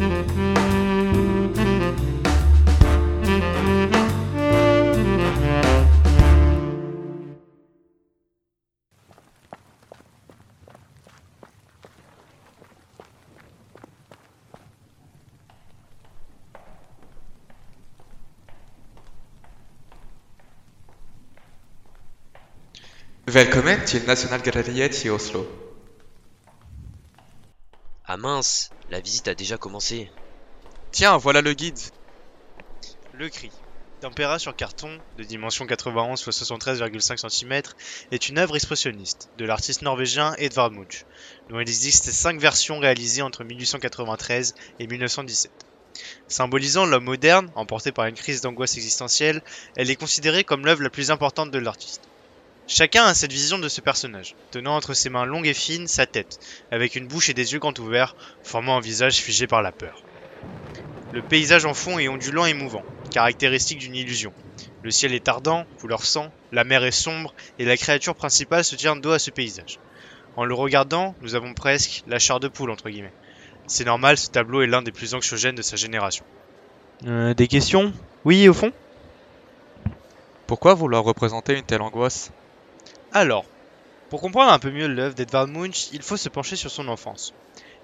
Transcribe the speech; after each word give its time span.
Välkommen 0.00 0.16
till 23.86 24.06
Nationalgalleriet 24.06 25.06
i 25.06 25.10
Oslo. 25.10 25.69
Mince, 28.20 28.74
la 28.90 29.00
visite 29.00 29.28
a 29.28 29.34
déjà 29.34 29.56
commencé. 29.56 30.10
Tiens, 30.92 31.16
voilà 31.16 31.40
le 31.40 31.54
guide. 31.54 31.78
Le 33.12 33.30
cri, 33.30 33.50
tempéra 34.02 34.38
sur 34.38 34.54
carton, 34.54 35.00
de 35.16 35.24
dimension 35.24 35.66
91 35.66 36.20
x 36.20 36.42
73,5 36.42 37.30
cm, 37.30 37.62
est 38.10 38.28
une 38.28 38.36
œuvre 38.36 38.56
expressionniste 38.56 39.30
de 39.38 39.46
l'artiste 39.46 39.80
norvégien 39.80 40.34
Edvard 40.36 40.70
Munch, 40.70 41.06
dont 41.48 41.60
il 41.60 41.62
existe 41.62 42.10
5 42.10 42.38
versions 42.38 42.78
réalisées 42.78 43.22
entre 43.22 43.42
1893 43.42 44.54
et 44.80 44.86
1917. 44.86 45.50
Symbolisant 46.28 46.84
l'homme 46.84 47.04
moderne, 47.04 47.50
emporté 47.54 47.90
par 47.90 48.04
une 48.04 48.16
crise 48.16 48.42
d'angoisse 48.42 48.76
existentielle, 48.76 49.42
elle 49.76 49.90
est 49.90 49.96
considérée 49.96 50.44
comme 50.44 50.66
l'œuvre 50.66 50.82
la 50.82 50.90
plus 50.90 51.10
importante 51.10 51.50
de 51.50 51.58
l'artiste. 51.58 52.02
Chacun 52.66 53.04
a 53.04 53.14
cette 53.14 53.32
vision 53.32 53.58
de 53.58 53.68
ce 53.68 53.80
personnage, 53.80 54.36
tenant 54.52 54.76
entre 54.76 54.94
ses 54.94 55.10
mains 55.10 55.24
longues 55.24 55.48
et 55.48 55.54
fines 55.54 55.88
sa 55.88 56.06
tête, 56.06 56.38
avec 56.70 56.94
une 56.94 57.08
bouche 57.08 57.28
et 57.28 57.34
des 57.34 57.52
yeux 57.52 57.58
grands 57.58 57.74
ouverts, 57.78 58.14
formant 58.44 58.76
un 58.76 58.80
visage 58.80 59.16
figé 59.16 59.46
par 59.46 59.62
la 59.62 59.72
peur. 59.72 60.02
Le 61.12 61.22
paysage 61.22 61.64
en 61.64 61.74
fond 61.74 61.98
est 61.98 62.08
ondulant 62.08 62.46
et 62.46 62.54
mouvant, 62.54 62.84
caractéristique 63.10 63.80
d'une 63.80 63.96
illusion. 63.96 64.32
Le 64.82 64.90
ciel 64.90 65.12
est 65.12 65.28
ardent, 65.28 65.66
couleur 65.80 66.04
sang, 66.04 66.30
la 66.52 66.64
mer 66.64 66.84
est 66.84 66.92
sombre, 66.92 67.34
et 67.58 67.64
la 67.64 67.76
créature 67.76 68.14
principale 68.14 68.64
se 68.64 68.76
tient 68.76 68.96
dos 68.96 69.10
à 69.10 69.18
ce 69.18 69.30
paysage. 69.30 69.80
En 70.36 70.44
le 70.44 70.54
regardant, 70.54 71.14
nous 71.22 71.34
avons 71.34 71.54
presque 71.54 72.04
la 72.06 72.20
chair 72.20 72.38
de 72.38 72.48
poule, 72.48 72.70
entre 72.70 72.88
guillemets. 72.88 73.12
C'est 73.66 73.84
normal, 73.84 74.16
ce 74.16 74.30
tableau 74.30 74.62
est 74.62 74.68
l'un 74.68 74.82
des 74.82 74.92
plus 74.92 75.14
anxiogènes 75.14 75.56
de 75.56 75.62
sa 75.62 75.76
génération. 75.76 76.24
Euh, 77.06 77.34
des 77.34 77.48
questions? 77.48 77.92
Oui, 78.24 78.48
au 78.48 78.54
fond? 78.54 78.72
Pourquoi 80.46 80.74
vouloir 80.74 81.02
représenter 81.02 81.58
une 81.58 81.64
telle 81.64 81.82
angoisse? 81.82 82.30
Alors, 83.12 83.44
pour 84.08 84.20
comprendre 84.20 84.52
un 84.52 84.60
peu 84.60 84.70
mieux 84.70 84.86
l'œuvre 84.86 85.16
d'Edvard 85.16 85.48
Munch, 85.48 85.88
il 85.92 86.02
faut 86.02 86.16
se 86.16 86.28
pencher 86.28 86.54
sur 86.54 86.70
son 86.70 86.86
enfance. 86.86 87.34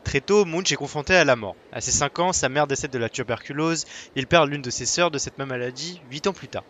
Très 0.05 0.21
tôt, 0.21 0.45
Munch 0.45 0.71
est 0.71 0.77
confronté 0.77 1.17
à 1.17 1.25
la 1.25 1.35
mort. 1.35 1.57
À 1.73 1.81
ses 1.81 1.91
5 1.91 2.19
ans, 2.21 2.33
sa 2.33 2.49
mère 2.49 2.69
décède 2.69 2.93
de 2.93 2.99
la 2.99 3.09
tuberculose, 3.09 3.87
il 4.15 4.29
perd 4.29 4.49
l'une 4.49 4.63
de 4.63 4.71
ses 4.71 4.87
sœurs 4.87 5.11
de 5.11 5.19
cette 5.19 5.37
même 5.39 5.49
maladie 5.49 6.01
8 6.13 6.29
ans 6.29 6.33
plus 6.33 6.47
tard. 6.47 6.63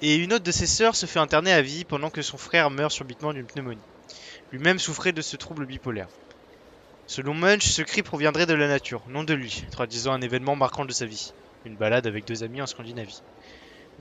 Et 0.00 0.14
une 0.14 0.32
autre 0.32 0.44
de 0.44 0.52
ses 0.52 0.68
sœurs 0.68 0.94
se 0.94 1.06
fait 1.06 1.18
interner 1.18 1.52
à 1.52 1.60
vie 1.60 1.84
pendant 1.84 2.08
que 2.08 2.22
son 2.22 2.38
frère 2.38 2.70
meurt 2.70 2.92
subitement 2.92 3.32
d'une 3.32 3.46
pneumonie. 3.46 3.80
Lui-même 4.52 4.78
souffrait 4.78 5.12
de 5.12 5.22
ce 5.22 5.36
trouble 5.36 5.66
bipolaire. 5.66 6.08
Selon 7.08 7.34
Munch, 7.34 7.66
ce 7.66 7.82
cri 7.82 8.02
proviendrait 8.02 8.46
de 8.46 8.54
la 8.54 8.68
nature, 8.68 9.02
non 9.08 9.24
de 9.24 9.34
lui, 9.34 9.64
traduisant 9.72 10.12
un 10.12 10.22
événement 10.22 10.54
marquant 10.54 10.84
de 10.84 10.92
sa 10.92 11.04
vie, 11.04 11.32
une 11.64 11.76
balade 11.76 12.06
avec 12.06 12.26
deux 12.26 12.44
amis 12.44 12.62
en 12.62 12.66
Scandinavie. 12.66 13.22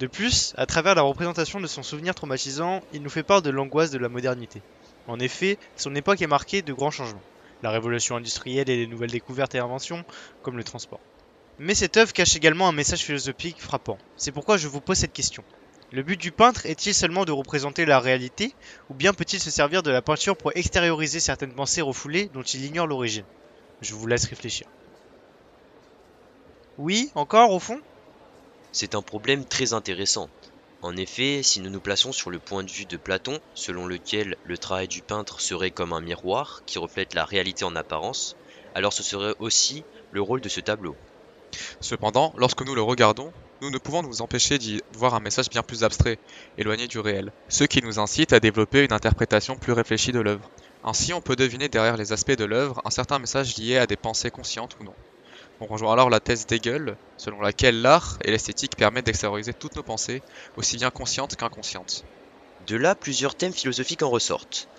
De 0.01 0.07
plus, 0.07 0.55
à 0.57 0.65
travers 0.65 0.95
la 0.95 1.03
représentation 1.03 1.61
de 1.61 1.67
son 1.67 1.83
souvenir 1.83 2.15
traumatisant, 2.15 2.81
il 2.91 3.03
nous 3.03 3.09
fait 3.11 3.21
part 3.21 3.43
de 3.43 3.51
l'angoisse 3.51 3.91
de 3.91 3.99
la 3.99 4.09
modernité. 4.09 4.63
En 5.07 5.19
effet, 5.19 5.59
son 5.75 5.93
époque 5.93 6.23
est 6.23 6.27
marquée 6.27 6.63
de 6.63 6.73
grands 6.73 6.89
changements, 6.89 7.21
la 7.61 7.69
révolution 7.69 8.15
industrielle 8.15 8.67
et 8.71 8.77
les 8.77 8.87
nouvelles 8.87 9.11
découvertes 9.11 9.53
et 9.53 9.59
inventions, 9.59 10.03
comme 10.41 10.57
le 10.57 10.63
transport. 10.63 10.99
Mais 11.59 11.75
cette 11.75 11.97
œuvre 11.97 12.13
cache 12.13 12.35
également 12.35 12.67
un 12.67 12.71
message 12.71 13.03
philosophique 13.03 13.61
frappant. 13.61 13.99
C'est 14.17 14.31
pourquoi 14.31 14.57
je 14.57 14.67
vous 14.67 14.81
pose 14.81 14.97
cette 14.97 15.13
question. 15.13 15.43
Le 15.91 16.01
but 16.01 16.19
du 16.19 16.31
peintre 16.31 16.65
est-il 16.65 16.95
seulement 16.95 17.23
de 17.23 17.31
représenter 17.31 17.85
la 17.85 17.99
réalité, 17.99 18.55
ou 18.89 18.95
bien 18.95 19.13
peut-il 19.13 19.39
se 19.39 19.51
servir 19.51 19.83
de 19.83 19.91
la 19.91 20.01
peinture 20.01 20.35
pour 20.35 20.51
extérioriser 20.55 21.19
certaines 21.19 21.53
pensées 21.53 21.83
refoulées 21.83 22.31
dont 22.33 22.41
il 22.41 22.65
ignore 22.65 22.87
l'origine? 22.87 23.25
Je 23.81 23.93
vous 23.93 24.07
laisse 24.07 24.25
réfléchir. 24.25 24.65
Oui, 26.79 27.11
encore 27.13 27.51
au 27.51 27.59
fond? 27.59 27.79
C'est 28.73 28.95
un 28.95 29.01
problème 29.01 29.45
très 29.45 29.73
intéressant. 29.73 30.29
En 30.81 30.95
effet, 30.95 31.43
si 31.43 31.59
nous 31.59 31.69
nous 31.69 31.81
plaçons 31.81 32.11
sur 32.11 32.31
le 32.31 32.39
point 32.39 32.63
de 32.63 32.71
vue 32.71 32.85
de 32.85 32.97
Platon, 32.97 33.39
selon 33.53 33.85
lequel 33.85 34.37
le 34.45 34.57
travail 34.57 34.87
du 34.87 35.01
peintre 35.01 35.41
serait 35.41 35.71
comme 35.71 35.93
un 35.93 36.01
miroir 36.01 36.63
qui 36.65 36.79
reflète 36.79 37.13
la 37.13 37.25
réalité 37.25 37.65
en 37.65 37.75
apparence, 37.75 38.35
alors 38.73 38.93
ce 38.93 39.03
serait 39.03 39.35
aussi 39.39 39.83
le 40.11 40.21
rôle 40.21 40.41
de 40.41 40.49
ce 40.49 40.61
tableau. 40.61 40.95
Cependant, 41.81 42.33
lorsque 42.37 42.65
nous 42.65 42.73
le 42.73 42.81
regardons, 42.81 43.31
nous 43.61 43.69
ne 43.69 43.77
pouvons 43.77 44.01
nous 44.01 44.21
empêcher 44.21 44.57
d'y 44.57 44.81
voir 44.93 45.13
un 45.13 45.19
message 45.19 45.49
bien 45.49 45.63
plus 45.63 45.83
abstrait, 45.83 46.17
éloigné 46.57 46.87
du 46.87 46.99
réel, 46.99 47.31
ce 47.49 47.65
qui 47.65 47.81
nous 47.83 47.99
incite 47.99 48.33
à 48.33 48.39
développer 48.39 48.83
une 48.83 48.93
interprétation 48.93 49.55
plus 49.55 49.73
réfléchie 49.73 50.13
de 50.13 50.19
l'œuvre. 50.19 50.49
Ainsi, 50.83 51.13
on 51.13 51.21
peut 51.21 51.35
deviner 51.35 51.69
derrière 51.69 51.97
les 51.97 52.11
aspects 52.11 52.31
de 52.31 52.45
l'œuvre 52.45 52.81
un 52.85 52.89
certain 52.89 53.19
message 53.19 53.57
lié 53.57 53.77
à 53.77 53.85
des 53.85 53.97
pensées 53.97 54.31
conscientes 54.31 54.77
ou 54.79 54.85
non. 54.85 54.95
On 55.63 55.67
rejoint 55.67 55.93
alors 55.93 56.09
la 56.09 56.19
thèse 56.19 56.47
d'Hegel, 56.47 56.97
selon 57.17 57.39
laquelle 57.39 57.83
l'art 57.83 58.17
et 58.25 58.31
l'esthétique 58.31 58.75
permettent 58.75 59.05
d'extérioriser 59.05 59.53
toutes 59.53 59.75
nos 59.75 59.83
pensées, 59.83 60.23
aussi 60.55 60.77
bien 60.77 60.89
conscientes 60.89 61.35
qu'inconscientes. 61.35 62.01
De 62.61 62.75
là, 62.75 62.95
plusieurs 62.95 63.35
thèmes 63.35 63.53
philosophiques 63.53 64.01
en 64.01 64.09
ressortent. 64.09 64.69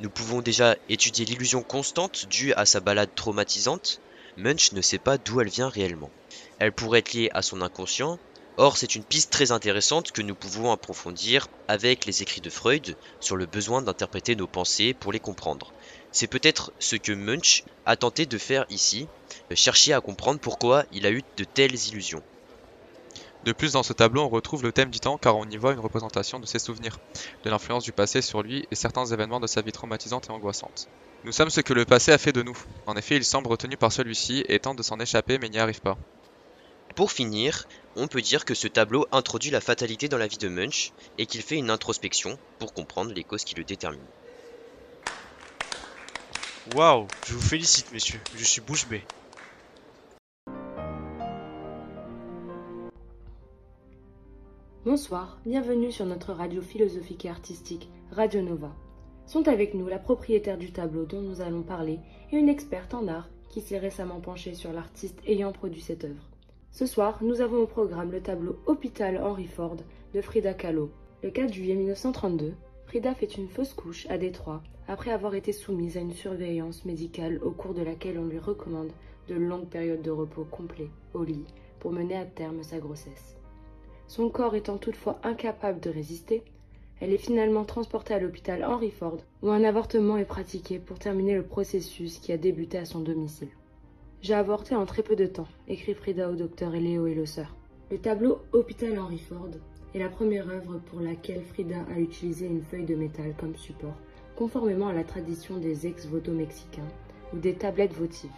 Nous 0.00 0.10
pouvons 0.10 0.42
déjà 0.42 0.76
étudier 0.88 1.24
l'illusion 1.26 1.62
constante 1.62 2.26
due 2.26 2.52
à 2.54 2.66
sa 2.66 2.80
balade 2.80 3.14
traumatisante. 3.14 4.00
Munch 4.36 4.72
ne 4.72 4.82
sait 4.82 4.98
pas 4.98 5.16
d'où 5.16 5.40
elle 5.40 5.48
vient 5.48 5.68
réellement. 5.68 6.10
Elle 6.58 6.72
pourrait 6.72 6.98
être 6.98 7.12
liée 7.12 7.30
à 7.32 7.42
son 7.42 7.62
inconscient, 7.62 8.18
or 8.56 8.78
c'est 8.78 8.96
une 8.96 9.04
piste 9.04 9.30
très 9.30 9.52
intéressante 9.52 10.10
que 10.10 10.22
nous 10.22 10.34
pouvons 10.34 10.72
approfondir 10.72 11.46
avec 11.68 12.04
les 12.04 12.20
écrits 12.20 12.40
de 12.40 12.50
Freud 12.50 12.96
sur 13.20 13.36
le 13.36 13.46
besoin 13.46 13.80
d'interpréter 13.80 14.34
nos 14.34 14.48
pensées 14.48 14.92
pour 14.92 15.12
les 15.12 15.20
comprendre. 15.20 15.72
C'est 16.12 16.26
peut-être 16.26 16.72
ce 16.78 16.96
que 16.96 17.12
Munch 17.12 17.64
a 17.86 17.96
tenté 17.96 18.26
de 18.26 18.38
faire 18.38 18.66
ici, 18.68 19.08
chercher 19.54 19.94
à 19.94 20.00
comprendre 20.00 20.40
pourquoi 20.40 20.84
il 20.92 21.06
a 21.06 21.10
eu 21.10 21.22
de 21.36 21.44
telles 21.44 21.74
illusions. 21.88 22.22
De 23.44 23.52
plus, 23.52 23.72
dans 23.72 23.82
ce 23.82 23.92
tableau, 23.92 24.22
on 24.22 24.28
retrouve 24.28 24.62
le 24.62 24.72
thème 24.72 24.90
du 24.90 25.00
temps 25.00 25.18
car 25.18 25.36
on 25.36 25.48
y 25.48 25.56
voit 25.56 25.72
une 25.72 25.80
représentation 25.80 26.38
de 26.38 26.46
ses 26.46 26.60
souvenirs, 26.60 26.98
de 27.42 27.50
l'influence 27.50 27.82
du 27.82 27.92
passé 27.92 28.22
sur 28.22 28.42
lui 28.42 28.66
et 28.70 28.76
certains 28.76 29.06
événements 29.06 29.40
de 29.40 29.46
sa 29.46 29.62
vie 29.62 29.72
traumatisante 29.72 30.28
et 30.28 30.32
angoissante. 30.32 30.86
Nous 31.24 31.32
sommes 31.32 31.50
ce 31.50 31.60
que 31.60 31.72
le 31.72 31.84
passé 31.84 32.12
a 32.12 32.18
fait 32.18 32.32
de 32.32 32.42
nous. 32.42 32.56
En 32.86 32.94
effet, 32.94 33.16
il 33.16 33.24
semble 33.24 33.48
retenu 33.48 33.76
par 33.76 33.90
celui-ci 33.90 34.44
et 34.48 34.60
tente 34.60 34.78
de 34.78 34.82
s'en 34.82 35.00
échapper 35.00 35.38
mais 35.38 35.48
n'y 35.48 35.58
arrive 35.58 35.80
pas. 35.80 35.96
Pour 36.94 37.10
finir, 37.10 37.66
on 37.96 38.06
peut 38.06 38.20
dire 38.20 38.44
que 38.44 38.54
ce 38.54 38.68
tableau 38.68 39.06
introduit 39.12 39.50
la 39.50 39.60
fatalité 39.60 40.08
dans 40.08 40.18
la 40.18 40.26
vie 40.26 40.38
de 40.38 40.48
Munch 40.48 40.92
et 41.16 41.26
qu'il 41.26 41.42
fait 41.42 41.56
une 41.56 41.70
introspection 41.70 42.38
pour 42.58 42.74
comprendre 42.74 43.12
les 43.12 43.24
causes 43.24 43.44
qui 43.44 43.54
le 43.54 43.64
déterminent. 43.64 44.06
Waouh, 46.70 47.08
je 47.26 47.34
vous 47.34 47.40
félicite 47.40 47.92
messieurs, 47.92 48.20
je 48.36 48.44
suis 48.44 48.60
bouche 48.60 48.88
bée. 48.88 49.02
Bonsoir, 54.84 55.40
bienvenue 55.44 55.90
sur 55.90 56.06
notre 56.06 56.32
radio 56.32 56.62
philosophique 56.62 57.24
et 57.24 57.30
artistique, 57.30 57.88
Radio 58.12 58.42
Nova. 58.42 58.70
Sont 59.26 59.48
avec 59.48 59.74
nous 59.74 59.88
la 59.88 59.98
propriétaire 59.98 60.56
du 60.56 60.70
tableau 60.70 61.04
dont 61.04 61.20
nous 61.20 61.40
allons 61.40 61.62
parler 61.62 61.98
et 62.30 62.36
une 62.36 62.48
experte 62.48 62.94
en 62.94 63.08
art 63.08 63.28
qui 63.50 63.60
s'est 63.60 63.78
récemment 63.78 64.20
penchée 64.20 64.54
sur 64.54 64.72
l'artiste 64.72 65.18
ayant 65.26 65.50
produit 65.50 65.82
cette 65.82 66.04
œuvre. 66.04 66.28
Ce 66.70 66.86
soir, 66.86 67.18
nous 67.22 67.40
avons 67.40 67.58
au 67.58 67.66
programme 67.66 68.12
le 68.12 68.22
tableau 68.22 68.56
Hôpital 68.66 69.20
Henry 69.20 69.48
Ford 69.48 69.78
de 70.14 70.20
Frida 70.20 70.54
Kahlo. 70.54 70.92
Le 71.24 71.30
4 71.32 71.52
juillet 71.52 71.74
1932, 71.74 72.54
Frida 72.86 73.16
fait 73.16 73.36
une 73.36 73.48
fausse 73.48 73.74
couche 73.74 74.06
à 74.08 74.16
Détroit 74.16 74.62
après 74.92 75.10
avoir 75.10 75.34
été 75.34 75.52
soumise 75.52 75.96
à 75.96 76.00
une 76.00 76.12
surveillance 76.12 76.84
médicale 76.84 77.40
au 77.42 77.50
cours 77.50 77.72
de 77.72 77.80
laquelle 77.80 78.18
on 78.18 78.26
lui 78.26 78.38
recommande 78.38 78.92
de 79.26 79.34
longues 79.34 79.70
périodes 79.70 80.02
de 80.02 80.10
repos 80.10 80.44
complet 80.44 80.90
au 81.14 81.24
lit 81.24 81.46
pour 81.80 81.92
mener 81.92 82.14
à 82.14 82.26
terme 82.26 82.62
sa 82.62 82.78
grossesse. 82.78 83.38
Son 84.06 84.28
corps 84.28 84.54
étant 84.54 84.76
toutefois 84.76 85.18
incapable 85.22 85.80
de 85.80 85.88
résister, 85.88 86.42
elle 87.00 87.14
est 87.14 87.16
finalement 87.16 87.64
transportée 87.64 88.12
à 88.12 88.18
l'hôpital 88.18 88.62
Henry 88.62 88.90
Ford 88.90 89.16
où 89.40 89.48
un 89.48 89.64
avortement 89.64 90.18
est 90.18 90.26
pratiqué 90.26 90.78
pour 90.78 90.98
terminer 90.98 91.36
le 91.36 91.46
processus 91.46 92.18
qui 92.18 92.30
a 92.30 92.36
débuté 92.36 92.76
à 92.76 92.84
son 92.84 93.00
domicile. 93.00 93.48
J'ai 94.20 94.34
avorté 94.34 94.74
en 94.74 94.84
très 94.84 95.02
peu 95.02 95.16
de 95.16 95.26
temps, 95.26 95.48
écrit 95.68 95.94
Frida 95.94 96.28
au 96.28 96.34
docteur 96.34 96.70
Léo 96.72 97.06
et 97.06 97.24
sœur. 97.24 97.56
Le 97.90 97.96
tableau 97.96 98.40
Hôpital 98.52 98.98
Henry 98.98 99.18
Ford 99.18 99.52
est 99.94 99.98
la 99.98 100.10
première 100.10 100.50
œuvre 100.50 100.80
pour 100.90 101.00
laquelle 101.00 101.42
Frida 101.42 101.78
a 101.90 101.98
utilisé 101.98 102.46
une 102.46 102.62
feuille 102.62 102.84
de 102.84 102.94
métal 102.94 103.34
comme 103.38 103.56
support, 103.56 103.96
conformément 104.42 104.88
à 104.88 104.92
la 104.92 105.04
tradition 105.04 105.58
des 105.58 105.86
ex-voto 105.86 106.32
mexicains 106.32 106.88
ou 107.32 107.38
des 107.38 107.52
tablettes 107.52 107.94
votives. 107.94 108.28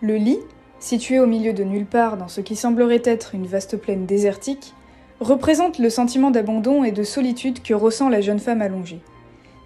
Le 0.00 0.14
lit, 0.14 0.38
situé 0.78 1.18
au 1.18 1.26
milieu 1.26 1.52
de 1.52 1.64
nulle 1.64 1.86
part 1.86 2.16
dans 2.16 2.28
ce 2.28 2.40
qui 2.40 2.54
semblerait 2.54 3.02
être 3.02 3.34
une 3.34 3.48
vaste 3.48 3.76
plaine 3.76 4.06
désertique, 4.06 4.74
représente 5.18 5.80
le 5.80 5.90
sentiment 5.90 6.30
d'abandon 6.30 6.84
et 6.84 6.92
de 6.92 7.02
solitude 7.02 7.64
que 7.64 7.74
ressent 7.74 8.08
la 8.08 8.20
jeune 8.20 8.38
femme 8.38 8.62
allongée. 8.62 9.00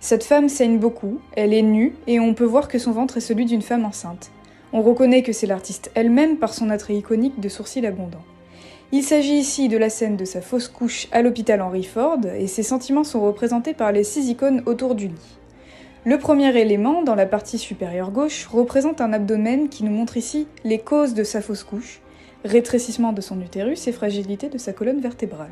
Cette 0.00 0.25
femme 0.25 0.49
saigne 0.49 0.79
beaucoup, 0.79 1.20
elle 1.37 1.53
est 1.53 1.61
nue 1.61 1.94
et 2.06 2.19
on 2.19 2.32
peut 2.32 2.44
voir 2.44 2.69
que 2.69 2.79
son 2.79 2.93
ventre 2.93 3.19
est 3.19 3.20
celui 3.20 3.44
d'une 3.44 3.61
femme 3.61 3.85
enceinte. 3.85 4.31
On 4.73 4.81
reconnaît 4.81 5.23
que 5.23 5.35
c'est 5.35 5.47
l'artiste 5.47 5.91
elle-même 5.94 6.38
par 6.38 6.55
son 6.55 6.70
attrait 6.70 6.97
iconique 6.97 7.41
de 7.41 7.50
sourcils 7.50 7.87
abondants. 7.87 8.25
Il 8.91 9.03
s'agit 9.03 9.37
ici 9.37 9.69
de 9.69 9.76
la 9.76 9.91
scène 9.91 10.17
de 10.17 10.25
sa 10.25 10.41
fausse 10.41 10.69
couche 10.69 11.09
à 11.12 11.20
l'hôpital 11.20 11.61
Henry 11.61 11.85
Ford, 11.85 12.20
et 12.25 12.47
ses 12.47 12.62
sentiments 12.62 13.05
sont 13.05 13.20
représentés 13.20 13.75
par 13.75 13.93
les 13.93 14.03
six 14.03 14.31
icônes 14.31 14.62
autour 14.65 14.94
du 14.94 15.09
lit. 15.09 15.38
Le 16.08 16.16
premier 16.16 16.56
élément, 16.58 17.02
dans 17.02 17.14
la 17.14 17.26
partie 17.26 17.58
supérieure 17.58 18.12
gauche, 18.12 18.46
représente 18.46 19.02
un 19.02 19.12
abdomen 19.12 19.69
qui 19.69 19.84
nous 19.84 19.90
montre 19.90 20.16
ici 20.16 20.49
les 20.64 20.78
causes 20.78 21.12
de 21.12 21.22
sa 21.22 21.43
fausse 21.43 21.64
couche, 21.64 22.00
rétrécissement 22.46 23.12
de 23.12 23.20
son 23.20 23.38
utérus 23.43 23.87
et 23.87 23.93
fragilité 23.93 24.49
de 24.49 24.56
sa 24.56 24.72
colonne 24.72 25.02
vertébrale. 25.02 25.50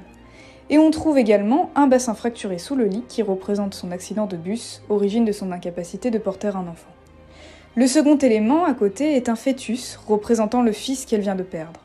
Et 0.71 0.79
on 0.79 0.91
trouve 0.91 1.19
également 1.19 1.69
un 1.75 1.89
bassin 1.89 2.15
fracturé 2.15 2.57
sous 2.57 2.75
le 2.75 2.87
lit 2.87 3.05
qui 3.07 3.21
représente 3.21 3.75
son 3.75 3.91
accident 3.91 4.25
de 4.25 4.39
bus, 4.39 4.81
origine 4.89 5.27
de 5.27 5.33
son 5.33 5.53
incapacité 5.53 6.11
de 6.11 6.17
porter 6.17 6.57
un 6.57 6.69
enfant. 6.69 6.95
Le 7.75 7.87
second 7.87 8.17
élément, 8.17 8.65
à 8.65 8.73
côté, 8.73 9.15
est 9.15 9.29
un 9.29 9.37
fœtus 9.37 9.99
représentant 10.09 10.63
le 10.63 10.73
fils 10.73 11.05
qu'elle 11.05 11.21
vient 11.21 11.35
de 11.35 11.43
perdre. 11.43 11.81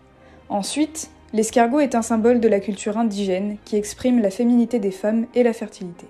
Ensuite, 0.48 1.10
l'escargot 1.34 1.82
est 1.82 1.94
un 1.94 2.04
symbole 2.04 2.40
de 2.40 2.48
la 2.48 2.62
culture 2.62 2.98
indigène 2.98 3.58
qui 3.66 3.76
exprime 3.76 4.22
la 4.22 4.32
féminité 4.32 4.80
des 4.80 4.92
femmes 4.92 5.26
et 5.36 5.44
la 5.44 5.52
fertilité. 5.52 6.08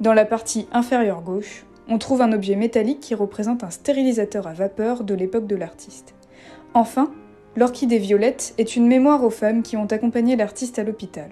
Dans 0.00 0.14
la 0.14 0.24
partie 0.24 0.66
inférieure 0.72 1.22
gauche, 1.22 1.64
on 1.88 1.98
trouve 1.98 2.22
un 2.22 2.32
objet 2.32 2.56
métallique 2.56 3.00
qui 3.00 3.14
représente 3.14 3.64
un 3.64 3.70
stérilisateur 3.70 4.46
à 4.46 4.52
vapeur 4.52 5.04
de 5.04 5.14
l'époque 5.14 5.46
de 5.46 5.56
l'artiste. 5.56 6.14
Enfin, 6.74 7.12
l'orchidée 7.56 7.98
violette 7.98 8.54
est 8.58 8.76
une 8.76 8.86
mémoire 8.86 9.22
aux 9.24 9.30
femmes 9.30 9.62
qui 9.62 9.76
ont 9.76 9.86
accompagné 9.86 10.36
l'artiste 10.36 10.78
à 10.78 10.84
l'hôpital. 10.84 11.30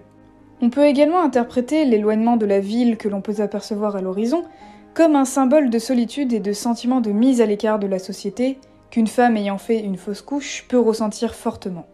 On 0.60 0.70
peut 0.70 0.84
également 0.84 1.22
interpréter 1.22 1.84
l'éloignement 1.84 2.36
de 2.36 2.46
la 2.46 2.60
ville 2.60 2.98
que 2.98 3.08
l'on 3.08 3.22
peut 3.22 3.40
apercevoir 3.40 3.96
à 3.96 4.02
l'horizon 4.02 4.44
comme 4.92 5.16
un 5.16 5.24
symbole 5.24 5.70
de 5.70 5.78
solitude 5.78 6.32
et 6.32 6.40
de 6.40 6.52
sentiment 6.52 7.00
de 7.00 7.12
mise 7.12 7.40
à 7.40 7.46
l'écart 7.46 7.78
de 7.78 7.86
la 7.86 7.98
société 7.98 8.58
qu'une 8.90 9.06
femme 9.06 9.36
ayant 9.36 9.58
fait 9.58 9.80
une 9.80 9.96
fausse 9.96 10.20
couche 10.20 10.66
peut 10.68 10.78
ressentir 10.78 11.34
fortement. 11.34 11.86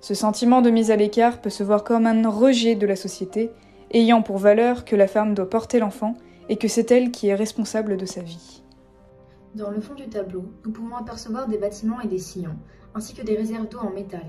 Ce 0.00 0.14
sentiment 0.14 0.60
de 0.60 0.70
mise 0.70 0.90
à 0.90 0.96
l'écart 0.96 1.40
peut 1.40 1.50
se 1.50 1.62
voir 1.62 1.84
comme 1.84 2.06
un 2.06 2.28
rejet 2.28 2.74
de 2.74 2.86
la 2.86 2.96
société, 2.96 3.50
ayant 3.92 4.22
pour 4.22 4.38
valeur 4.38 4.84
que 4.84 4.96
la 4.96 5.06
femme 5.06 5.34
doit 5.34 5.50
porter 5.50 5.78
l'enfant 5.78 6.14
et 6.48 6.56
que 6.56 6.68
c'est 6.68 6.90
elle 6.90 7.10
qui 7.10 7.28
est 7.28 7.34
responsable 7.34 7.96
de 7.96 8.06
sa 8.06 8.22
vie. 8.22 8.62
Dans 9.54 9.70
le 9.70 9.80
fond 9.80 9.94
du 9.94 10.08
tableau, 10.08 10.44
nous 10.64 10.72
pouvons 10.72 10.96
apercevoir 10.96 11.46
des 11.46 11.58
bâtiments 11.58 12.00
et 12.00 12.08
des 12.08 12.18
sillons, 12.18 12.56
ainsi 12.94 13.14
que 13.14 13.22
des 13.22 13.36
réserves 13.36 13.68
d'eau 13.68 13.80
en 13.80 13.90
métal. 13.90 14.24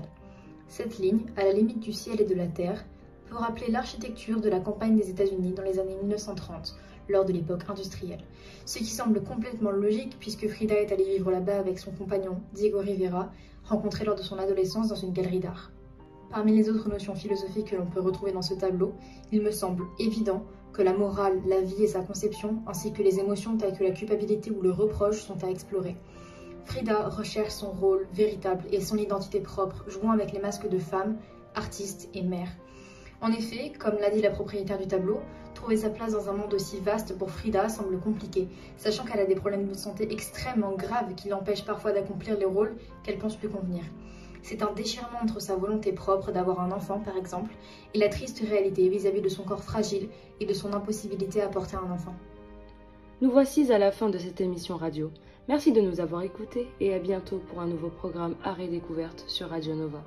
Cette 0.68 0.98
ligne, 0.98 1.26
à 1.36 1.44
la 1.44 1.52
limite 1.52 1.80
du 1.80 1.92
ciel 1.92 2.20
et 2.20 2.26
de 2.26 2.34
la 2.34 2.46
terre, 2.46 2.84
peut 3.26 3.36
rappeler 3.36 3.70
l'architecture 3.70 4.40
de 4.40 4.50
la 4.50 4.60
campagne 4.60 4.96
des 4.96 5.08
États-Unis 5.08 5.54
dans 5.54 5.62
les 5.62 5.78
années 5.78 5.96
1930, 5.96 6.76
lors 7.08 7.24
de 7.24 7.32
l'époque 7.32 7.64
industrielle. 7.68 8.24
Ce 8.66 8.78
qui 8.78 8.84
semble 8.84 9.22
complètement 9.22 9.70
logique 9.70 10.16
puisque 10.20 10.48
Frida 10.48 10.74
est 10.74 10.92
allée 10.92 11.16
vivre 11.16 11.30
là-bas 11.30 11.58
avec 11.58 11.78
son 11.78 11.90
compagnon, 11.90 12.40
Diego 12.52 12.80
Rivera, 12.80 13.30
rencontré 13.64 14.04
lors 14.04 14.16
de 14.16 14.22
son 14.22 14.38
adolescence 14.38 14.88
dans 14.88 14.94
une 14.94 15.12
galerie 15.12 15.40
d'art. 15.40 15.70
Parmi 16.30 16.56
les 16.56 16.68
autres 16.68 16.88
notions 16.88 17.14
philosophiques 17.14 17.70
que 17.70 17.76
l'on 17.76 17.86
peut 17.86 18.00
retrouver 18.00 18.32
dans 18.32 18.42
ce 18.42 18.54
tableau, 18.54 18.94
il 19.32 19.42
me 19.42 19.50
semble 19.50 19.84
évident 19.98 20.44
que 20.72 20.82
la 20.82 20.92
morale, 20.92 21.40
la 21.46 21.60
vie 21.60 21.84
et 21.84 21.86
sa 21.86 22.00
conception, 22.00 22.62
ainsi 22.66 22.92
que 22.92 23.02
les 23.02 23.20
émotions 23.20 23.56
telles 23.56 23.76
que 23.78 23.84
la 23.84 23.92
culpabilité 23.92 24.50
ou 24.50 24.60
le 24.60 24.72
reproche 24.72 25.22
sont 25.22 25.42
à 25.44 25.48
explorer. 25.48 25.96
Frida 26.64 27.08
recherche 27.08 27.52
son 27.52 27.70
rôle 27.70 28.06
véritable 28.12 28.64
et 28.72 28.80
son 28.80 28.96
identité 28.96 29.40
propre, 29.40 29.84
jouant 29.88 30.10
avec 30.10 30.32
les 30.32 30.40
masques 30.40 30.68
de 30.68 30.78
femme, 30.78 31.18
artiste 31.54 32.08
et 32.14 32.22
mère. 32.22 32.48
En 33.20 33.30
effet, 33.32 33.72
comme 33.78 33.98
l'a 34.00 34.10
dit 34.10 34.20
la 34.20 34.30
propriétaire 34.30 34.78
du 34.78 34.88
tableau, 34.88 35.20
trouver 35.54 35.76
sa 35.76 35.90
place 35.90 36.12
dans 36.12 36.28
un 36.28 36.32
monde 36.32 36.52
aussi 36.52 36.78
vaste 36.80 37.16
pour 37.16 37.30
Frida 37.30 37.68
semble 37.68 37.98
compliqué, 38.00 38.48
sachant 38.76 39.04
qu'elle 39.04 39.20
a 39.20 39.26
des 39.26 39.34
problèmes 39.34 39.68
de 39.68 39.74
santé 39.74 40.12
extrêmement 40.12 40.72
graves 40.72 41.14
qui 41.14 41.28
l'empêchent 41.28 41.64
parfois 41.64 41.92
d'accomplir 41.92 42.38
les 42.38 42.44
rôles 42.44 42.76
qu'elle 43.02 43.18
pense 43.18 43.40
lui 43.40 43.48
convenir. 43.48 43.84
C'est 44.44 44.62
un 44.62 44.74
déchirement 44.74 45.20
entre 45.22 45.40
sa 45.40 45.56
volonté 45.56 45.90
propre 45.90 46.30
d'avoir 46.30 46.60
un 46.60 46.70
enfant, 46.70 47.00
par 47.00 47.16
exemple, 47.16 47.54
et 47.94 47.98
la 47.98 48.10
triste 48.10 48.44
réalité 48.46 48.86
vis-à-vis 48.90 49.22
de 49.22 49.30
son 49.30 49.42
corps 49.42 49.64
fragile 49.64 50.10
et 50.38 50.44
de 50.44 50.52
son 50.52 50.74
impossibilité 50.74 51.40
à 51.40 51.48
porter 51.48 51.76
un 51.76 51.90
enfant. 51.90 52.14
Nous 53.22 53.30
voici 53.30 53.72
à 53.72 53.78
la 53.78 53.90
fin 53.90 54.10
de 54.10 54.18
cette 54.18 54.42
émission 54.42 54.76
radio. 54.76 55.10
Merci 55.48 55.72
de 55.72 55.80
nous 55.80 55.98
avoir 55.98 56.20
écoutés 56.20 56.68
et 56.78 56.92
à 56.92 56.98
bientôt 56.98 57.38
pour 57.38 57.60
un 57.60 57.66
nouveau 57.66 57.88
programme 57.88 58.36
Arrêt 58.44 58.68
Découverte 58.68 59.24
sur 59.28 59.48
Radio 59.48 59.74
Nova. 59.74 60.04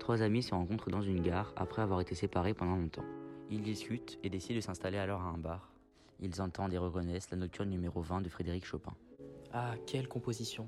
Trois 0.00 0.20
amis 0.20 0.42
se 0.42 0.52
rencontrent 0.52 0.90
dans 0.90 1.00
une 1.00 1.22
gare 1.22 1.52
après 1.54 1.82
avoir 1.82 2.00
été 2.00 2.16
séparés 2.16 2.54
pendant 2.54 2.74
longtemps. 2.74 3.04
Ils 3.52 3.62
discutent 3.62 4.18
et 4.24 4.30
décident 4.30 4.56
de 4.56 4.64
s'installer 4.64 4.98
alors 4.98 5.20
à 5.20 5.26
un 5.26 5.38
bar. 5.38 5.73
Ils 6.20 6.40
entendent 6.40 6.72
et 6.72 6.78
reconnaissent 6.78 7.30
la 7.30 7.36
nocturne 7.36 7.70
numéro 7.70 8.00
20 8.00 8.20
de 8.22 8.28
Frédéric 8.28 8.64
Chopin. 8.64 8.94
Ah, 9.56 9.74
quelle 9.86 10.08
composition 10.08 10.66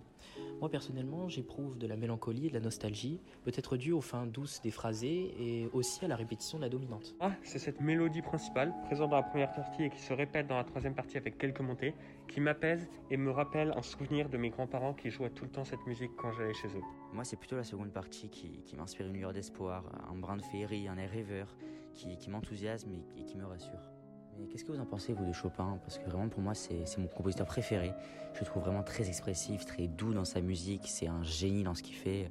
Moi 0.60 0.70
personnellement, 0.70 1.28
j'éprouve 1.28 1.76
de 1.76 1.88
la 1.88 1.96
mélancolie 1.96 2.46
et 2.46 2.48
de 2.50 2.54
la 2.54 2.60
nostalgie, 2.60 3.20
peut-être 3.42 3.76
due 3.76 3.90
aux 3.90 4.00
fins 4.00 4.26
douces 4.26 4.60
des 4.60 4.70
phrasés 4.70 5.34
et 5.40 5.68
aussi 5.72 6.04
à 6.04 6.08
la 6.08 6.14
répétition 6.14 6.58
de 6.58 6.62
la 6.62 6.68
dominante. 6.68 7.16
Ah, 7.18 7.32
c'est 7.42 7.58
cette 7.58 7.80
mélodie 7.80 8.22
principale, 8.22 8.72
présente 8.84 9.10
dans 9.10 9.16
la 9.16 9.24
première 9.24 9.50
partie 9.50 9.82
et 9.82 9.90
qui 9.90 10.00
se 10.00 10.12
répète 10.12 10.46
dans 10.46 10.56
la 10.56 10.62
troisième 10.62 10.94
partie 10.94 11.16
avec 11.16 11.36
quelques 11.36 11.60
montées, 11.60 11.94
qui 12.28 12.40
m'apaise 12.40 12.88
et 13.10 13.16
me 13.16 13.32
rappelle 13.32 13.72
un 13.76 13.82
souvenir 13.82 14.28
de 14.28 14.36
mes 14.36 14.50
grands-parents 14.50 14.94
qui 14.94 15.10
jouaient 15.10 15.30
tout 15.30 15.44
le 15.46 15.50
temps 15.50 15.64
cette 15.64 15.84
musique 15.88 16.12
quand 16.16 16.30
j'allais 16.30 16.54
chez 16.54 16.68
eux. 16.68 16.84
Moi, 17.12 17.24
c'est 17.24 17.36
plutôt 17.36 17.56
la 17.56 17.64
seconde 17.64 17.90
partie 17.90 18.28
qui, 18.28 18.62
qui 18.66 18.76
m'inspire 18.76 19.06
une 19.06 19.14
lueur 19.14 19.32
d'espoir, 19.32 19.82
un 20.08 20.14
brin 20.14 20.36
de 20.36 20.42
féerie, 20.42 20.86
un 20.86 20.96
air 20.96 21.10
rêveur, 21.10 21.56
qui, 21.92 22.16
qui 22.18 22.30
m'enthousiasme 22.30 22.92
et, 22.92 23.20
et 23.20 23.24
qui 23.24 23.36
me 23.36 23.46
rassure. 23.46 23.95
Mais 24.38 24.46
qu'est-ce 24.46 24.64
que 24.64 24.72
vous 24.72 24.80
en 24.80 24.86
pensez, 24.86 25.12
vous, 25.12 25.24
de 25.24 25.32
Chopin? 25.32 25.78
Parce 25.82 25.98
que 25.98 26.08
vraiment, 26.08 26.28
pour 26.28 26.40
moi, 26.40 26.54
c'est 26.54 26.98
mon 26.98 27.06
compositeur 27.06 27.46
préféré. 27.46 27.92
Je 28.34 28.40
le 28.40 28.46
trouve 28.46 28.62
vraiment 28.62 28.82
très 28.82 29.08
expressif, 29.08 29.64
très 29.64 29.86
doux 29.86 30.12
dans 30.12 30.24
sa 30.24 30.40
musique. 30.40 30.82
C'est 30.86 31.06
un 31.06 31.22
génie 31.22 31.62
dans 31.62 31.74
ce 31.74 31.82
qu'il 31.82 31.94
fait. 31.94 32.30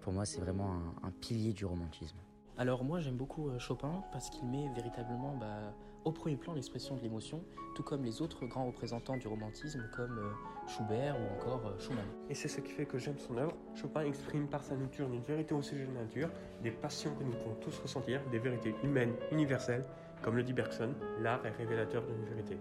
Pour 0.00 0.12
moi, 0.12 0.24
c'est 0.24 0.40
vraiment 0.40 0.72
un, 0.72 1.08
un, 1.08 1.10
pilier 1.10 1.52
du 1.52 1.64
romantisme. 1.64 2.16
Alors, 2.56 2.84
moi, 2.84 3.00
j'aime 3.00 3.16
beaucoup 3.16 3.48
euh, 3.48 3.58
Chopin 3.58 4.02
parce 4.12 4.30
qu'il 4.30 4.46
met 4.48 4.68
véritablement 4.74 5.36
bah, 5.36 5.74
au 6.04 6.12
premier 6.12 6.36
plan 6.36 6.52
l'expression 6.52 6.94
de 6.94 7.00
l'émotion, 7.00 7.42
tout 7.74 7.82
comme 7.82 8.04
les 8.04 8.22
autres 8.22 8.46
grands 8.46 8.66
représentants 8.66 9.16
du 9.16 9.26
romantisme, 9.26 9.88
comme 9.94 10.18
euh, 10.18 10.68
Schubert 10.68 11.16
ou 11.18 11.34
encore 11.34 11.66
euh, 11.66 11.78
Schumann. 11.78 12.06
Et 12.28 12.34
c'est 12.34 12.48
ce 12.48 12.60
qui 12.60 12.70
fait 12.72 12.86
que 12.86 12.98
j'aime 12.98 13.18
son 13.18 13.36
œuvre. 13.38 13.56
Chopin 13.74 14.02
exprime 14.02 14.46
par 14.46 14.62
sa 14.62 14.76
nocturne 14.76 15.14
une 15.14 15.22
vérité 15.22 15.54
au 15.54 15.62
sujet 15.62 15.86
de 15.86 15.94
la 15.94 16.02
nature, 16.02 16.30
des 16.62 16.70
passions 16.70 17.14
que 17.14 17.24
nous 17.24 17.32
pouvons 17.32 17.56
tous 17.56 17.78
ressentir, 17.78 18.20
des 18.30 18.38
vérités 18.38 18.74
humaines, 18.82 19.14
universelles. 19.32 19.84
Comme 20.24 20.36
le 20.36 20.42
dit 20.42 20.54
Bergson, 20.54 20.94
l'art 21.20 21.44
est 21.44 21.50
révélateur 21.50 22.02
d'une 22.02 22.24
vérité. 22.24 22.56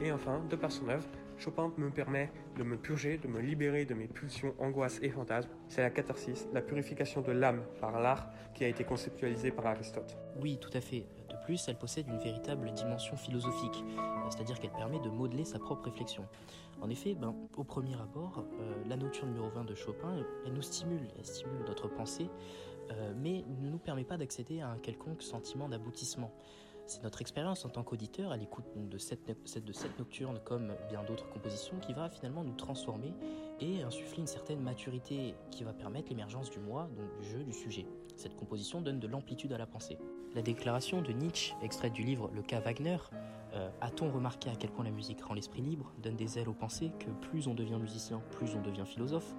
Et 0.00 0.10
enfin, 0.10 0.40
de 0.48 0.56
par 0.56 0.72
son 0.72 0.88
œuvre, 0.88 1.04
Chopin 1.36 1.70
me 1.76 1.90
permet 1.90 2.32
de 2.56 2.62
me 2.62 2.78
purger, 2.78 3.18
de 3.18 3.28
me 3.28 3.40
libérer 3.40 3.84
de 3.84 3.92
mes 3.92 4.06
pulsions, 4.08 4.54
angoisses 4.58 4.98
et 5.02 5.10
fantasmes. 5.10 5.50
C'est 5.68 5.82
la 5.82 5.90
catharsis, 5.90 6.48
la 6.54 6.62
purification 6.62 7.20
de 7.20 7.30
l'âme 7.30 7.62
par 7.78 8.00
l'art 8.00 8.30
qui 8.54 8.64
a 8.64 8.68
été 8.68 8.84
conceptualisé 8.84 9.50
par 9.50 9.66
Aristote. 9.66 10.16
Oui, 10.40 10.56
tout 10.58 10.70
à 10.72 10.80
fait. 10.80 11.04
De 11.28 11.34
plus, 11.44 11.62
elle 11.68 11.76
possède 11.76 12.08
une 12.08 12.20
véritable 12.20 12.72
dimension 12.72 13.18
philosophique, 13.18 13.84
c'est-à-dire 14.30 14.58
qu'elle 14.58 14.72
permet 14.72 14.98
de 15.00 15.10
modeler 15.10 15.44
sa 15.44 15.58
propre 15.58 15.90
réflexion. 15.90 16.24
En 16.80 16.88
effet, 16.88 17.14
ben, 17.14 17.34
au 17.58 17.64
premier 17.64 18.00
abord, 18.00 18.46
euh, 18.60 18.82
la 18.88 18.96
nocturne 18.96 19.28
numéro 19.28 19.50
20 19.50 19.64
de 19.64 19.74
Chopin, 19.74 20.24
elle 20.46 20.54
nous 20.54 20.62
stimule, 20.62 21.06
elle 21.18 21.26
stimule 21.26 21.64
notre 21.66 21.88
pensée, 21.88 22.30
euh, 22.92 23.12
mais 23.14 23.44
ne 23.60 23.68
nous 23.68 23.78
permet 23.78 24.04
pas 24.04 24.16
d'accéder 24.16 24.62
à 24.62 24.70
un 24.70 24.78
quelconque 24.78 25.20
sentiment 25.20 25.68
d'aboutissement. 25.68 26.32
C'est 26.88 27.02
notre 27.02 27.20
expérience 27.20 27.66
en 27.66 27.68
tant 27.68 27.84
qu'auditeur 27.84 28.32
à 28.32 28.38
l'écoute 28.38 28.64
de 28.74 28.96
cette, 28.96 29.26
de 29.26 29.72
nocturne 29.98 30.40
comme 30.42 30.74
bien 30.88 31.04
d'autres 31.04 31.28
compositions 31.28 31.78
qui 31.80 31.92
va 31.92 32.08
finalement 32.08 32.42
nous 32.42 32.54
transformer 32.54 33.12
et 33.60 33.82
insuffler 33.82 34.20
une 34.20 34.26
certaine 34.26 34.60
maturité 34.60 35.34
qui 35.50 35.64
va 35.64 35.74
permettre 35.74 36.08
l'émergence 36.08 36.48
du 36.50 36.60
moi, 36.60 36.88
donc 36.96 37.20
du 37.20 37.28
jeu, 37.28 37.44
du 37.44 37.52
sujet. 37.52 37.84
Cette 38.16 38.36
composition 38.36 38.80
donne 38.80 39.00
de 39.00 39.06
l'amplitude 39.06 39.52
à 39.52 39.58
la 39.58 39.66
pensée. 39.66 39.98
La 40.34 40.40
déclaration 40.40 41.02
de 41.02 41.12
Nietzsche, 41.12 41.54
extraite 41.62 41.92
du 41.92 42.04
livre 42.04 42.30
Le 42.34 42.40
cas 42.40 42.60
Wagner, 42.60 42.96
euh, 43.54 43.70
a-t-on 43.80 44.10
remarqué 44.10 44.50
à 44.50 44.56
quel 44.56 44.70
point 44.70 44.84
la 44.84 44.90
musique 44.90 45.22
rend 45.22 45.34
l'esprit 45.34 45.62
libre, 45.62 45.92
donne 46.02 46.16
des 46.16 46.38
ailes 46.38 46.48
aux 46.48 46.54
pensées, 46.54 46.92
que 46.98 47.10
plus 47.28 47.46
on 47.46 47.54
devient 47.54 47.78
musicien, 47.80 48.20
plus 48.32 48.54
on 48.54 48.60
devient 48.60 48.84
philosophe 48.84 49.34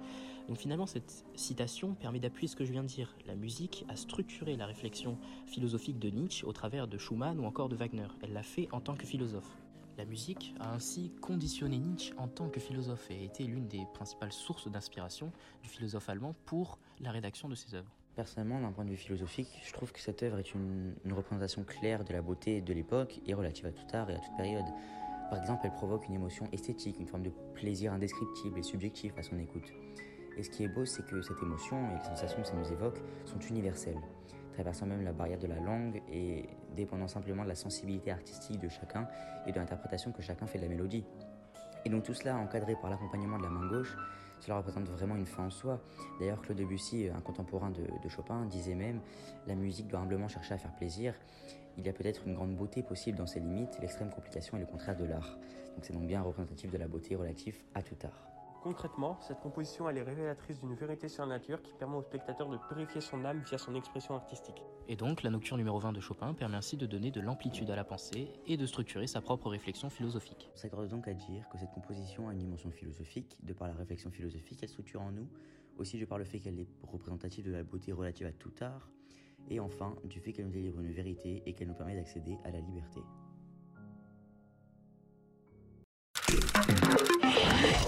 Donc 0.48 0.56
finalement, 0.58 0.86
cette 0.86 1.24
citation 1.34 1.94
permet 1.94 2.18
d'appuyer 2.18 2.48
ce 2.48 2.56
que 2.56 2.64
je 2.64 2.72
viens 2.72 2.82
de 2.82 2.88
dire. 2.88 3.14
La 3.26 3.36
musique 3.36 3.84
a 3.88 3.96
structuré 3.96 4.56
la 4.56 4.66
réflexion 4.66 5.18
philosophique 5.46 5.98
de 5.98 6.10
Nietzsche 6.10 6.44
au 6.44 6.52
travers 6.52 6.88
de 6.88 6.98
Schumann 6.98 7.38
ou 7.38 7.44
encore 7.44 7.68
de 7.68 7.76
Wagner. 7.76 8.08
Elle 8.22 8.32
l'a 8.32 8.42
fait 8.42 8.68
en 8.72 8.80
tant 8.80 8.96
que 8.96 9.06
philosophe. 9.06 9.56
La 9.96 10.04
musique 10.04 10.54
a 10.60 10.72
ainsi 10.72 11.12
conditionné 11.20 11.78
Nietzsche 11.78 12.14
en 12.16 12.26
tant 12.26 12.48
que 12.48 12.58
philosophe 12.58 13.10
et 13.10 13.14
a 13.14 13.22
été 13.22 13.44
l'une 13.44 13.68
des 13.68 13.84
principales 13.94 14.32
sources 14.32 14.68
d'inspiration 14.68 15.30
du 15.62 15.68
philosophe 15.68 16.08
allemand 16.08 16.34
pour 16.46 16.78
la 17.00 17.10
rédaction 17.10 17.48
de 17.48 17.54
ses 17.54 17.74
œuvres. 17.74 17.99
Personnellement, 18.16 18.60
d'un 18.60 18.72
point 18.72 18.84
de 18.84 18.90
vue 18.90 18.96
philosophique, 18.96 19.48
je 19.64 19.72
trouve 19.72 19.92
que 19.92 20.00
cette 20.00 20.22
œuvre 20.22 20.38
est 20.38 20.54
une, 20.54 20.94
représentation 21.10 21.62
claire 21.62 22.04
de 22.04 22.12
la 22.12 22.20
beauté 22.20 22.60
de 22.60 22.72
l'époque 22.72 23.20
et 23.26 23.34
relative 23.34 23.66
à 23.66 23.70
tout 23.70 23.86
art 23.92 24.10
et 24.10 24.14
à 24.14 24.18
toute 24.18 24.36
période. 24.36 24.64
Par 25.30 25.38
exemple, 25.38 25.60
elle 25.64 25.72
provoque 25.72 26.08
une 26.08 26.14
émotion 26.14 26.48
esthétique, 26.52 26.98
une 26.98 27.06
forme 27.06 27.22
de 27.22 27.32
plaisir 27.54 27.92
indescriptible 27.92 28.58
et 28.58 28.62
subjectif 28.62 29.12
à 29.16 29.22
son 29.22 29.38
écoute. 29.38 29.72
Et 30.36 30.42
ce 30.42 30.50
qui 30.50 30.64
est 30.64 30.68
beau, 30.68 30.84
c'est 30.84 31.06
que 31.06 31.22
cette 31.22 31.40
émotion 31.40 31.88
et 31.90 31.98
les 31.98 32.04
sensations 32.04 32.42
que 32.42 32.48
ça 32.48 32.54
nous 32.54 32.72
évoque 32.72 32.98
sont 33.24 33.38
universelles. 33.38 34.00
traversant 34.54 34.86
même 34.86 35.02
la 35.02 35.12
barrière 35.12 35.38
de 35.38 35.46
la 35.46 35.60
langue 35.60 36.02
et 36.12 36.48
dépendant 36.76 37.06
simplement 37.06 37.44
de 37.44 37.48
la 37.48 37.54
sensibilité 37.54 38.10
artistique 38.10 38.58
de 38.60 38.68
chacun 38.68 39.08
et 39.46 39.52
de 39.52 39.58
l'interprétation 39.58 40.10
que 40.12 40.20
chacun 40.20 40.46
fait 40.46 40.58
de 40.58 40.64
la 40.64 40.68
mélodie. 40.68 41.04
Et 41.84 41.88
donc 41.88 42.02
tout 42.02 42.14
cela 42.14 42.36
encadré 42.36 42.74
par 42.74 42.90
l'accompagnement 42.90 43.38
de 43.38 43.44
la 43.44 43.48
main 43.48 43.66
gauche, 43.68 43.96
cela 44.40 44.56
représente 44.56 44.88
vraiment 44.88 45.16
une 45.16 45.26
fin 45.26 45.44
en 45.44 45.50
soi. 45.50 45.80
D'ailleurs, 46.18 46.40
Claude 46.40 46.58
Debussy, 46.58 47.08
un 47.08 47.20
contemporain 47.20 47.70
de, 47.70 47.82
de, 47.82 48.08
Chopin, 48.08 48.46
disait 48.46 48.74
même 48.74 49.00
La 49.46 49.54
musique 49.54 49.86
doit 49.86 50.00
humblement 50.00 50.28
chercher 50.28 50.54
à 50.54 50.58
faire 50.58 50.74
plaisir. 50.74 51.14
Il 51.76 51.86
y 51.86 51.88
a 51.88 51.92
peut-être 51.92 52.26
une 52.26 52.34
grande 52.34 52.54
beauté 52.56 52.82
possible 52.82 53.16
dans 53.16 53.26
ses 53.26 53.40
limites, 53.40 53.78
l'extrême 53.80 54.10
complication 54.10 54.56
est 54.56 54.60
le 54.60 54.66
contraire 54.66 54.96
de 54.96 55.04
l'art. 55.04 55.38
Donc 55.74 55.84
c'est 55.84 55.92
donc 55.92 56.06
bien 56.06 56.20
représentatif 56.22 56.70
de 56.70 56.78
la 56.78 56.88
beauté 56.88 57.14
relative 57.14 57.56
à 57.74 57.82
tout 57.82 57.96
art. 58.02 58.39
Concrètement, 58.62 59.18
cette 59.22 59.40
composition 59.40 59.88
elle 59.88 59.96
est 59.96 60.02
révélatrice 60.02 60.60
d'une 60.60 60.74
vérité 60.74 61.08
sur 61.08 61.24
la 61.24 61.38
nature 61.38 61.62
qui 61.62 61.72
permet 61.72 61.96
au 61.96 62.02
spectateur 62.02 62.46
de 62.50 62.58
purifier 62.68 63.00
son 63.00 63.24
âme 63.24 63.40
via 63.46 63.56
son 63.56 63.74
expression 63.74 64.14
artistique. 64.14 64.62
Et 64.86 64.96
donc, 64.96 65.22
la 65.22 65.30
nocturne 65.30 65.58
numéro 65.58 65.78
20 65.78 65.92
de 65.92 66.00
Chopin 66.00 66.34
permet 66.34 66.56
ainsi 66.56 66.76
de 66.76 66.84
donner 66.84 67.10
de 67.10 67.22
l'amplitude 67.22 67.70
à 67.70 67.76
la 67.76 67.84
pensée 67.84 68.28
et 68.46 68.58
de 68.58 68.66
structurer 68.66 69.06
sa 69.06 69.22
propre 69.22 69.48
réflexion 69.48 69.88
philosophique. 69.88 70.50
On 70.54 70.58
s'accorde 70.58 70.88
donc 70.88 71.08
à 71.08 71.14
dire 71.14 71.48
que 71.48 71.56
cette 71.56 71.70
composition 71.70 72.28
a 72.28 72.32
une 72.32 72.38
dimension 72.38 72.70
philosophique, 72.70 73.38
de 73.42 73.54
par 73.54 73.66
la 73.66 73.74
réflexion 73.74 74.10
philosophique 74.10 74.58
qu'elle 74.60 74.68
structure 74.68 75.00
en 75.00 75.10
nous, 75.10 75.28
aussi 75.78 75.98
de 75.98 76.04
par 76.04 76.18
le 76.18 76.24
fait 76.24 76.38
qu'elle 76.38 76.58
est 76.60 76.68
représentative 76.82 77.46
de 77.46 77.52
la 77.52 77.62
beauté 77.62 77.92
relative 77.92 78.26
à 78.26 78.32
tout 78.32 78.52
art, 78.60 78.90
et 79.48 79.58
enfin 79.58 79.96
du 80.04 80.20
fait 80.20 80.32
qu'elle 80.32 80.46
nous 80.46 80.52
délivre 80.52 80.80
une 80.80 80.92
vérité 80.92 81.42
et 81.46 81.54
qu'elle 81.54 81.68
nous 81.68 81.74
permet 81.74 81.96
d'accéder 81.96 82.36
à 82.44 82.50
la 82.50 82.60
liberté. 82.60 83.00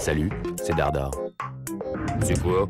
Salut, 0.03 0.31
c'est 0.61 0.75
Dardar. 0.75 1.13
C'est 2.25 2.43
quoi? 2.43 2.69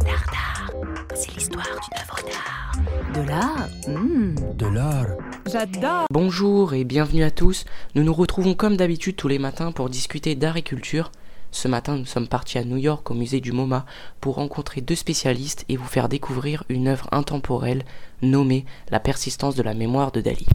Dardar, 0.00 0.70
c'est 1.14 1.34
l'histoire 1.34 1.66
d'une 1.66 2.00
œuvre 2.00 2.16
d'art. 2.24 3.12
De 3.12 3.28
l'art 3.28 3.68
mmh. 3.86 4.56
De 4.56 4.66
l'art 4.68 5.06
J'adore 5.52 6.06
Bonjour 6.10 6.72
et 6.72 6.84
bienvenue 6.84 7.24
à 7.24 7.30
tous. 7.30 7.66
Nous 7.94 8.02
nous 8.02 8.14
retrouvons 8.14 8.54
comme 8.54 8.78
d'habitude 8.78 9.16
tous 9.16 9.28
les 9.28 9.38
matins 9.38 9.70
pour 9.70 9.90
discuter 9.90 10.34
d'art 10.34 10.56
et 10.56 10.62
culture. 10.62 11.12
Ce 11.50 11.68
matin, 11.68 11.98
nous 11.98 12.06
sommes 12.06 12.26
partis 12.26 12.56
à 12.56 12.64
New 12.64 12.78
York 12.78 13.10
au 13.10 13.14
musée 13.14 13.42
du 13.42 13.52
MoMA 13.52 13.84
pour 14.22 14.36
rencontrer 14.36 14.80
deux 14.80 14.94
spécialistes 14.94 15.66
et 15.68 15.76
vous 15.76 15.84
faire 15.84 16.08
découvrir 16.08 16.64
une 16.70 16.88
œuvre 16.88 17.06
intemporelle 17.12 17.84
nommée 18.22 18.64
La 18.90 18.98
persistance 18.98 19.56
de 19.56 19.62
la 19.62 19.74
mémoire 19.74 20.10
de 20.10 20.22
Dali. 20.22 20.46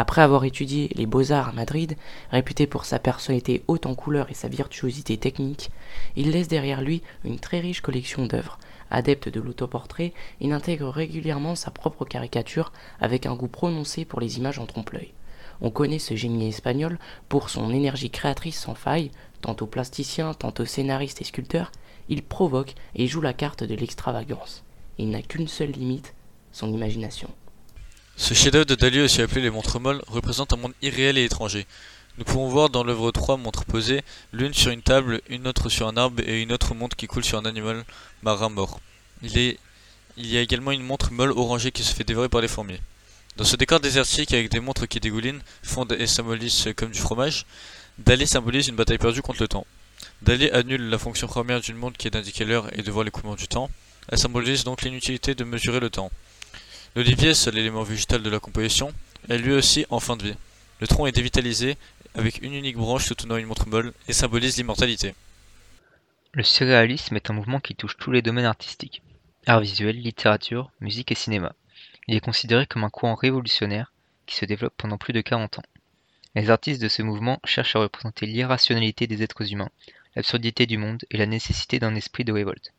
Après 0.00 0.22
avoir 0.22 0.44
étudié 0.44 0.92
les 0.94 1.06
beaux-arts 1.06 1.48
à 1.48 1.52
Madrid, 1.52 1.96
réputé 2.30 2.68
pour 2.68 2.84
sa 2.84 3.00
personnalité 3.00 3.64
haute 3.66 3.84
en 3.84 3.96
couleurs 3.96 4.30
et 4.30 4.34
sa 4.34 4.46
virtuosité 4.46 5.16
technique, 5.16 5.72
il 6.14 6.30
laisse 6.30 6.46
derrière 6.46 6.82
lui 6.82 7.02
une 7.24 7.40
très 7.40 7.58
riche 7.58 7.80
collection 7.80 8.24
d'œuvres. 8.24 8.60
Adepte 8.92 9.28
de 9.28 9.40
l'autoportrait, 9.40 10.12
il 10.40 10.52
intègre 10.52 10.88
régulièrement 10.88 11.56
sa 11.56 11.72
propre 11.72 12.04
caricature 12.04 12.72
avec 13.00 13.26
un 13.26 13.34
goût 13.34 13.48
prononcé 13.48 14.04
pour 14.04 14.20
les 14.20 14.38
images 14.38 14.60
en 14.60 14.66
trompe-l'œil. 14.66 15.14
On 15.60 15.70
connaît 15.70 15.98
ce 15.98 16.14
génie 16.14 16.46
espagnol 16.46 17.00
pour 17.28 17.50
son 17.50 17.72
énergie 17.72 18.10
créatrice 18.10 18.60
sans 18.60 18.76
faille, 18.76 19.10
tantôt 19.40 19.66
plasticien, 19.66 20.32
tantôt 20.32 20.64
scénariste 20.64 21.22
et 21.22 21.24
sculpteur, 21.24 21.72
il 22.08 22.22
provoque 22.22 22.76
et 22.94 23.08
joue 23.08 23.20
la 23.20 23.32
carte 23.32 23.64
de 23.64 23.74
l'extravagance. 23.74 24.62
Il 24.96 25.10
n'a 25.10 25.22
qu'une 25.22 25.48
seule 25.48 25.72
limite, 25.72 26.14
son 26.52 26.72
imagination. 26.72 27.30
Ce 28.20 28.34
chef-d'œuvre 28.34 28.66
de 28.66 28.74
Dali, 28.74 29.00
aussi 29.00 29.22
appelé 29.22 29.42
les 29.42 29.48
montres 29.48 29.78
molles, 29.78 30.02
représente 30.08 30.52
un 30.52 30.56
monde 30.56 30.74
irréel 30.82 31.16
et 31.16 31.24
étranger. 31.24 31.66
Nous 32.18 32.24
pouvons 32.24 32.48
voir 32.48 32.68
dans 32.68 32.82
l'œuvre 32.82 33.12
trois 33.12 33.36
montres 33.36 33.64
posées, 33.64 34.02
l'une 34.32 34.52
sur 34.52 34.72
une 34.72 34.82
table, 34.82 35.22
une 35.28 35.46
autre 35.46 35.68
sur 35.68 35.86
un 35.86 35.96
arbre 35.96 36.20
et 36.26 36.42
une 36.42 36.52
autre 36.52 36.74
montre 36.74 36.96
qui 36.96 37.06
coule 37.06 37.24
sur 37.24 37.38
un 37.38 37.44
animal 37.44 37.84
marin 38.24 38.48
mort. 38.48 38.80
Il, 39.22 39.56
y 40.16 40.36
a 40.36 40.40
également 40.40 40.72
une 40.72 40.82
montre 40.82 41.12
molle 41.12 41.30
orangée 41.30 41.70
qui 41.70 41.84
se 41.84 41.94
fait 41.94 42.02
dévorer 42.02 42.28
par 42.28 42.40
les 42.40 42.48
fourmis. 42.48 42.80
Dans 43.36 43.44
ce 43.44 43.54
décor 43.54 43.78
désertique 43.78 44.34
avec 44.34 44.50
des 44.50 44.58
montres 44.58 44.88
qui 44.88 44.98
dégoulinent, 44.98 45.40
fondent 45.62 45.96
et 45.96 46.08
symbolisent 46.08 46.70
comme 46.76 46.90
du 46.90 46.98
fromage, 46.98 47.46
Dali 47.98 48.26
symbolise 48.26 48.66
une 48.66 48.76
bataille 48.76 48.98
perdue 48.98 49.22
contre 49.22 49.42
le 49.42 49.48
temps. 49.48 49.66
Dali 50.22 50.50
annule 50.50 50.90
la 50.90 50.98
fonction 50.98 51.28
première 51.28 51.60
d'une 51.60 51.76
montre 51.76 51.96
qui 51.96 52.08
est 52.08 52.10
d'indiquer 52.10 52.44
l'heure 52.44 52.68
et 52.76 52.82
de 52.82 52.90
voir 52.90 53.04
l'écoulement 53.04 53.36
du 53.36 53.46
temps. 53.46 53.70
Elle 54.08 54.18
symbolise 54.18 54.64
donc 54.64 54.82
l'inutilité 54.82 55.36
de 55.36 55.44
mesurer 55.44 55.78
le 55.78 55.88
temps. 55.88 56.10
L'olivier, 56.98 57.32
seul 57.32 57.56
élément 57.56 57.84
végétal 57.84 58.24
de 58.24 58.28
la 58.28 58.40
composition, 58.40 58.92
est 59.28 59.38
lui 59.38 59.52
aussi 59.52 59.86
en 59.88 60.00
fin 60.00 60.16
de 60.16 60.24
vie. 60.24 60.34
Le 60.80 60.88
tronc 60.88 61.06
est 61.06 61.12
dévitalisé 61.12 61.76
avec 62.16 62.42
une 62.42 62.54
unique 62.54 62.76
branche 62.76 63.06
soutenant 63.06 63.36
une 63.36 63.46
montre 63.46 63.68
molle 63.68 63.92
et 64.08 64.12
symbolise 64.12 64.56
l'immortalité. 64.56 65.14
Le 66.32 66.42
surréalisme 66.42 67.14
est 67.14 67.30
un 67.30 67.34
mouvement 67.34 67.60
qui 67.60 67.76
touche 67.76 67.96
tous 67.98 68.10
les 68.10 68.20
domaines 68.20 68.46
artistiques 68.46 69.00
art 69.46 69.60
visuel, 69.60 69.94
littérature, 69.94 70.72
musique 70.80 71.12
et 71.12 71.14
cinéma. 71.14 71.54
Il 72.08 72.16
est 72.16 72.20
considéré 72.20 72.66
comme 72.66 72.82
un 72.82 72.90
courant 72.90 73.14
révolutionnaire 73.14 73.92
qui 74.26 74.34
se 74.34 74.44
développe 74.44 74.74
pendant 74.76 74.98
plus 74.98 75.12
de 75.12 75.20
40 75.20 75.60
ans. 75.60 75.64
Les 76.34 76.50
artistes 76.50 76.82
de 76.82 76.88
ce 76.88 77.02
mouvement 77.02 77.38
cherchent 77.44 77.76
à 77.76 77.78
représenter 77.78 78.26
l'irrationalité 78.26 79.06
des 79.06 79.22
êtres 79.22 79.52
humains, 79.52 79.70
l'absurdité 80.16 80.66
du 80.66 80.78
monde 80.78 81.04
et 81.12 81.16
la 81.16 81.26
nécessité 81.26 81.78
d'un 81.78 81.94
esprit 81.94 82.24
de 82.24 82.32
révolte. 82.32 82.72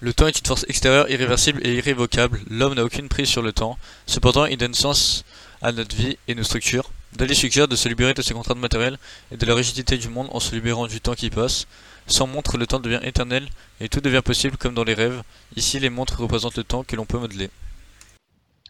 Le 0.00 0.12
temps 0.12 0.28
est 0.28 0.38
une 0.38 0.46
force 0.46 0.64
extérieure 0.68 1.10
irréversible 1.10 1.66
et 1.66 1.74
irrévocable. 1.74 2.40
L'homme 2.48 2.74
n'a 2.74 2.84
aucune 2.84 3.08
prise 3.08 3.28
sur 3.28 3.42
le 3.42 3.52
temps. 3.52 3.76
Cependant, 4.06 4.46
il 4.46 4.56
donne 4.56 4.74
sens 4.74 5.24
à 5.60 5.72
notre 5.72 5.96
vie 5.96 6.16
et 6.28 6.36
nos 6.36 6.44
structures. 6.44 6.92
Dali 7.14 7.34
suggère 7.34 7.66
de 7.66 7.74
se 7.74 7.88
libérer 7.88 8.14
de 8.14 8.22
ses 8.22 8.32
contraintes 8.32 8.58
matérielles 8.58 8.98
et 9.32 9.36
de 9.36 9.44
la 9.44 9.56
rigidité 9.56 9.98
du 9.98 10.08
monde 10.08 10.28
en 10.30 10.38
se 10.38 10.54
libérant 10.54 10.86
du 10.86 11.00
temps 11.00 11.14
qui 11.14 11.30
passe. 11.30 11.66
Sans 12.06 12.28
montre, 12.28 12.58
le 12.58 12.68
temps 12.68 12.78
devient 12.78 13.00
éternel 13.02 13.48
et 13.80 13.88
tout 13.88 14.00
devient 14.00 14.22
possible 14.24 14.56
comme 14.56 14.74
dans 14.74 14.84
les 14.84 14.94
rêves. 14.94 15.24
Ici, 15.56 15.80
les 15.80 15.90
montres 15.90 16.20
représentent 16.20 16.58
le 16.58 16.64
temps 16.64 16.84
que 16.84 16.94
l'on 16.94 17.04
peut 17.04 17.18
modeler. 17.18 17.50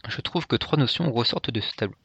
Je 0.07 0.21
trouve 0.21 0.47
que 0.47 0.55
trois 0.55 0.79
notions 0.79 1.11
ressortent 1.11 1.51
de 1.51 1.61
ce 1.61 1.75
tableau. 1.75 1.97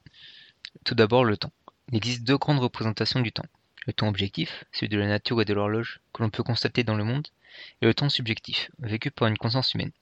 Tout 0.84 0.94
d'abord, 0.94 1.24
le 1.24 1.38
temps. 1.38 1.52
Il 1.90 1.96
existe 1.96 2.24
deux 2.24 2.36
grandes 2.36 2.58
représentations 2.58 3.20
du 3.20 3.32
temps. 3.32 3.46
Le 3.86 3.94
temps 3.94 4.08
objectif, 4.08 4.64
celui 4.72 4.90
de 4.90 4.98
la 4.98 5.06
nature 5.06 5.40
et 5.40 5.46
de 5.46 5.54
l'horloge, 5.54 6.00
que 6.12 6.22
l'on 6.22 6.30
peut 6.30 6.42
constater 6.42 6.84
dans 6.84 6.94
le 6.94 7.04
monde, 7.04 7.26
et 7.80 7.86
le 7.86 7.94
temps 7.94 8.08
subjectif, 8.08 8.70
vécu 8.78 9.10
par 9.10 9.28
une 9.28 9.38
conscience 9.38 9.74
humaine. 9.74 9.92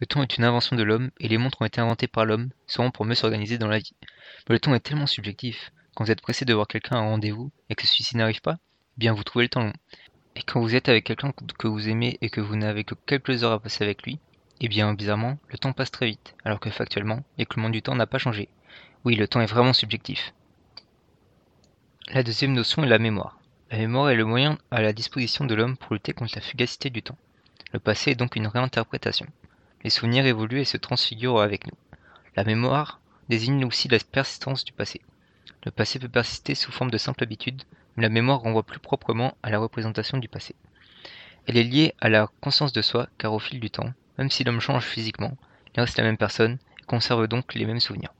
Le 0.00 0.06
temps 0.06 0.22
est 0.22 0.36
une 0.36 0.44
invention 0.44 0.76
de 0.76 0.82
l'homme, 0.82 1.10
et 1.20 1.28
les 1.28 1.38
montres 1.38 1.62
ont 1.62 1.66
été 1.66 1.80
inventées 1.80 2.08
par 2.08 2.24
l'homme, 2.24 2.50
souvent 2.66 2.90
pour 2.90 3.04
mieux 3.04 3.14
s'organiser 3.14 3.58
dans 3.58 3.68
la 3.68 3.78
vie. 3.78 3.94
Mais 4.48 4.54
le 4.54 4.60
temps 4.60 4.74
est 4.74 4.80
tellement 4.80 5.06
subjectif. 5.06 5.72
Quand 5.94 6.04
vous 6.04 6.10
êtes 6.10 6.20
pressé 6.20 6.44
de 6.44 6.52
voir 6.52 6.66
quelqu'un 6.66 6.96
à 6.96 7.00
un 7.00 7.08
rendez-vous 7.10 7.52
et 7.70 7.74
que 7.76 7.86
celui-ci 7.86 8.16
n'arrive 8.16 8.40
pas, 8.40 8.58
eh 8.96 8.98
bien 8.98 9.12
vous 9.12 9.22
trouvez 9.22 9.44
le 9.44 9.48
temps 9.48 9.62
long. 9.62 9.72
Et 10.34 10.42
quand 10.42 10.60
vous 10.60 10.74
êtes 10.74 10.88
avec 10.88 11.04
quelqu'un 11.04 11.32
que 11.32 11.68
vous 11.68 11.88
aimez 11.88 12.18
et 12.20 12.28
que 12.28 12.40
vous 12.40 12.56
n'avez 12.56 12.82
que 12.82 12.96
quelques 13.06 13.44
heures 13.44 13.52
à 13.52 13.60
passer 13.60 13.84
avec 13.84 14.02
lui, 14.02 14.18
eh 14.60 14.68
bien 14.68 14.92
bizarrement, 14.94 15.38
le 15.48 15.58
temps 15.58 15.72
passe 15.72 15.92
très 15.92 16.06
vite, 16.06 16.34
alors 16.44 16.58
que 16.58 16.70
factuellement, 16.70 17.22
l'écoulement 17.38 17.70
du 17.70 17.82
temps 17.82 17.94
n'a 17.94 18.06
pas 18.06 18.18
changé. 18.18 18.48
Oui, 19.04 19.14
le 19.14 19.28
temps 19.28 19.40
est 19.40 19.46
vraiment 19.46 19.72
subjectif. 19.72 20.34
La 22.12 22.22
deuxième 22.22 22.52
notion 22.52 22.82
est 22.82 22.88
la 22.88 22.98
mémoire. 22.98 23.38
La 23.70 23.78
mémoire 23.78 24.10
est 24.10 24.16
le 24.16 24.24
moyen 24.24 24.58
à 24.70 24.82
la 24.82 24.92
disposition 24.92 25.44
de 25.44 25.54
l'homme 25.54 25.76
pour 25.76 25.94
lutter 25.94 26.12
contre 26.12 26.34
la 26.34 26.42
fugacité 26.42 26.90
du 26.90 27.02
temps. 27.02 27.16
Le 27.72 27.80
passé 27.80 28.10
est 28.10 28.14
donc 28.14 28.36
une 28.36 28.46
réinterprétation. 28.46 29.26
Les 29.82 29.90
souvenirs 29.90 30.26
évoluent 30.26 30.60
et 30.60 30.64
se 30.64 30.76
transfigurent 30.76 31.40
avec 31.40 31.66
nous. 31.66 31.76
La 32.36 32.44
mémoire 32.44 33.00
désigne 33.28 33.64
aussi 33.64 33.88
la 33.88 33.98
persistance 33.98 34.64
du 34.64 34.72
passé. 34.72 35.00
Le 35.64 35.70
passé 35.70 35.98
peut 35.98 36.08
persister 36.08 36.54
sous 36.54 36.72
forme 36.72 36.90
de 36.90 36.98
simple 36.98 37.22
habitude, 37.22 37.62
mais 37.96 38.02
la 38.02 38.10
mémoire 38.10 38.40
renvoie 38.40 38.62
plus 38.62 38.78
proprement 38.78 39.36
à 39.42 39.50
la 39.50 39.58
représentation 39.58 40.18
du 40.18 40.28
passé. 40.28 40.54
Elle 41.46 41.56
est 41.56 41.64
liée 41.64 41.94
à 42.00 42.08
la 42.08 42.28
conscience 42.40 42.72
de 42.72 42.82
soi, 42.82 43.08
car 43.18 43.32
au 43.32 43.38
fil 43.38 43.60
du 43.60 43.70
temps, 43.70 43.92
même 44.18 44.30
si 44.30 44.44
l'homme 44.44 44.60
change 44.60 44.84
physiquement, 44.84 45.36
il 45.74 45.80
reste 45.80 45.98
la 45.98 46.04
même 46.04 46.16
personne 46.16 46.58
et 46.80 46.84
conserve 46.84 47.26
donc 47.28 47.54
les 47.54 47.64
mêmes 47.64 47.80
souvenirs. 47.80 48.12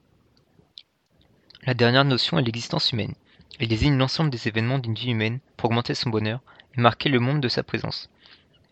La 1.67 1.75
dernière 1.75 2.05
notion 2.05 2.39
est 2.39 2.43
l'existence 2.43 2.93
humaine. 2.93 3.15
Elle 3.61 3.69
désigne 3.69 3.97
l'ensemble 3.97 4.31
des 4.31 4.49
événements 4.49 4.79
d'une 4.79 4.95
vie 4.95 5.11
humaine 5.11 5.39
pour 5.57 5.71
augmenter 5.71 5.95
son 5.95 6.11
bonheur 6.11 6.41
et 6.77 6.81
marquer 6.81 7.09
le 7.09 7.21
monde 7.21 7.41
de 7.41 7.49
sa 7.49 7.63
présence. 7.63 8.11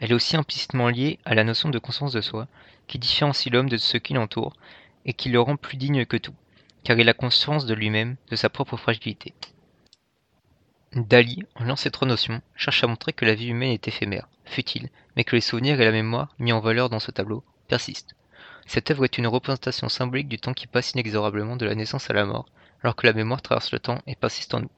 Elle 0.00 0.10
est 0.10 0.14
aussi 0.14 0.36
implicitement 0.36 0.88
liée 0.88 1.18
à 1.24 1.34
la 1.34 1.44
notion 1.44 1.68
de 1.68 1.78
conscience 1.78 2.12
de 2.12 2.20
soi, 2.20 2.48
qui 2.88 2.98
différencie 2.98 3.52
l'homme 3.52 3.68
de 3.68 3.76
ceux 3.76 4.00
qui 4.00 4.14
l'entourent 4.14 4.56
et 5.04 5.12
qui 5.12 5.28
le 5.28 5.40
rend 5.40 5.56
plus 5.56 5.76
digne 5.76 6.04
que 6.04 6.16
tout, 6.16 6.34
car 6.82 6.98
il 6.98 7.08
a 7.08 7.14
conscience 7.14 7.66
de 7.66 7.74
lui-même, 7.74 8.16
de 8.30 8.36
sa 8.36 8.48
propre 8.48 8.76
fragilité. 8.76 9.34
Dali, 10.94 11.44
en 11.54 11.64
liant 11.64 11.76
ces 11.76 11.90
trois 11.90 12.08
notions, 12.08 12.42
cherche 12.56 12.82
à 12.82 12.86
montrer 12.86 13.12
que 13.12 13.24
la 13.24 13.34
vie 13.34 13.48
humaine 13.48 13.70
est 13.70 13.88
éphémère, 13.88 14.28
futile, 14.44 14.90
mais 15.16 15.24
que 15.24 15.36
les 15.36 15.40
souvenirs 15.40 15.80
et 15.80 15.84
la 15.84 15.92
mémoire, 15.92 16.34
mis 16.38 16.52
en 16.52 16.60
valeur 16.60 16.90
dans 16.90 16.98
ce 16.98 17.10
tableau, 17.10 17.44
persistent. 17.68 18.14
Cette 18.66 18.90
œuvre 18.90 19.04
est 19.04 19.18
une 19.18 19.26
représentation 19.26 19.88
symbolique 19.88 20.28
du 20.28 20.38
temps 20.38 20.52
qui 20.52 20.66
passe 20.66 20.92
inexorablement 20.92 21.56
de 21.56 21.64
la 21.66 21.74
naissance 21.74 22.10
à 22.10 22.12
la 22.12 22.24
mort, 22.24 22.46
alors 22.82 22.96
que 22.96 23.06
la 23.06 23.12
mémoire 23.12 23.42
traverse 23.42 23.72
le 23.72 23.78
temps 23.78 23.98
et 24.06 24.16
persiste 24.16 24.54
en 24.54 24.60
nous. 24.60 24.70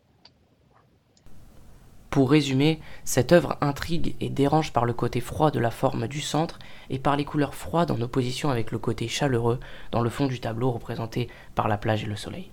Pour 2.10 2.30
résumer, 2.30 2.80
cette 3.02 3.32
œuvre 3.32 3.58
intrigue 3.60 4.14
et 4.20 4.28
dérange 4.28 4.72
par 4.72 4.84
le 4.84 4.92
côté 4.92 5.20
froid 5.20 5.50
de 5.50 5.58
la 5.58 5.72
forme 5.72 6.06
du 6.06 6.20
centre 6.20 6.60
et 6.88 7.00
par 7.00 7.16
les 7.16 7.24
couleurs 7.24 7.56
froides 7.56 7.90
en 7.90 8.00
opposition 8.00 8.50
avec 8.50 8.70
le 8.70 8.78
côté 8.78 9.08
chaleureux 9.08 9.58
dans 9.90 10.00
le 10.00 10.10
fond 10.10 10.26
du 10.26 10.38
tableau 10.38 10.70
représenté 10.70 11.28
par 11.56 11.66
la 11.66 11.76
plage 11.76 12.04
et 12.04 12.06
le 12.06 12.14
soleil. 12.14 12.52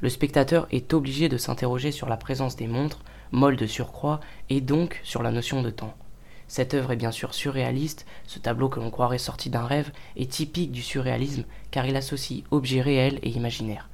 Le 0.00 0.08
spectateur 0.08 0.66
est 0.70 0.94
obligé 0.94 1.28
de 1.28 1.36
s'interroger 1.36 1.92
sur 1.92 2.08
la 2.08 2.16
présence 2.16 2.56
des 2.56 2.66
montres, 2.66 3.02
molles 3.30 3.56
de 3.56 3.66
surcroît, 3.66 4.20
et 4.48 4.62
donc 4.62 5.00
sur 5.02 5.22
la 5.22 5.32
notion 5.32 5.60
de 5.60 5.70
temps. 5.70 5.94
Cette 6.46 6.72
œuvre 6.72 6.92
est 6.92 6.96
bien 6.96 7.12
sûr 7.12 7.34
surréaliste, 7.34 8.06
ce 8.26 8.38
tableau 8.38 8.70
que 8.70 8.80
l'on 8.80 8.90
croirait 8.90 9.18
sorti 9.18 9.50
d'un 9.50 9.66
rêve 9.66 9.92
est 10.16 10.30
typique 10.30 10.72
du 10.72 10.80
surréalisme 10.80 11.44
car 11.70 11.84
il 11.84 11.94
associe 11.94 12.44
objets 12.50 12.80
réels 12.80 13.18
et 13.22 13.28
imaginaires. 13.28 13.90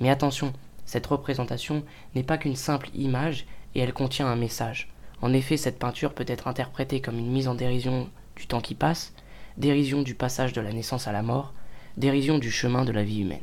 Mais 0.00 0.10
attention, 0.10 0.52
cette 0.84 1.06
représentation 1.06 1.84
n'est 2.14 2.22
pas 2.22 2.38
qu'une 2.38 2.56
simple 2.56 2.88
image 2.94 3.46
et 3.74 3.80
elle 3.80 3.92
contient 3.92 4.26
un 4.26 4.36
message. 4.36 4.88
En 5.22 5.32
effet, 5.32 5.56
cette 5.56 5.78
peinture 5.78 6.14
peut 6.14 6.24
être 6.28 6.48
interprétée 6.48 7.00
comme 7.00 7.18
une 7.18 7.30
mise 7.30 7.48
en 7.48 7.54
dérision 7.54 8.08
du 8.36 8.46
temps 8.46 8.60
qui 8.60 8.74
passe, 8.74 9.14
dérision 9.56 10.02
du 10.02 10.14
passage 10.14 10.52
de 10.52 10.60
la 10.60 10.72
naissance 10.72 11.08
à 11.08 11.12
la 11.12 11.22
mort, 11.22 11.54
dérision 11.96 12.38
du 12.38 12.50
chemin 12.50 12.84
de 12.84 12.92
la 12.92 13.02
vie 13.02 13.20
humaine. 13.20 13.40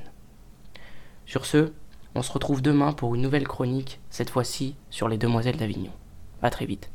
Sur 1.25 1.45
ce, 1.45 1.73
on 2.15 2.21
se 2.21 2.31
retrouve 2.31 2.61
demain 2.61 2.93
pour 2.93 3.15
une 3.15 3.21
nouvelle 3.21 3.47
chronique, 3.47 3.99
cette 4.09 4.29
fois-ci 4.29 4.75
sur 4.91 5.07
les 5.07 5.17
demoiselles 5.17 5.57
d'Avignon. 5.57 5.91
A 6.43 6.49
très 6.51 6.65
vite. 6.65 6.91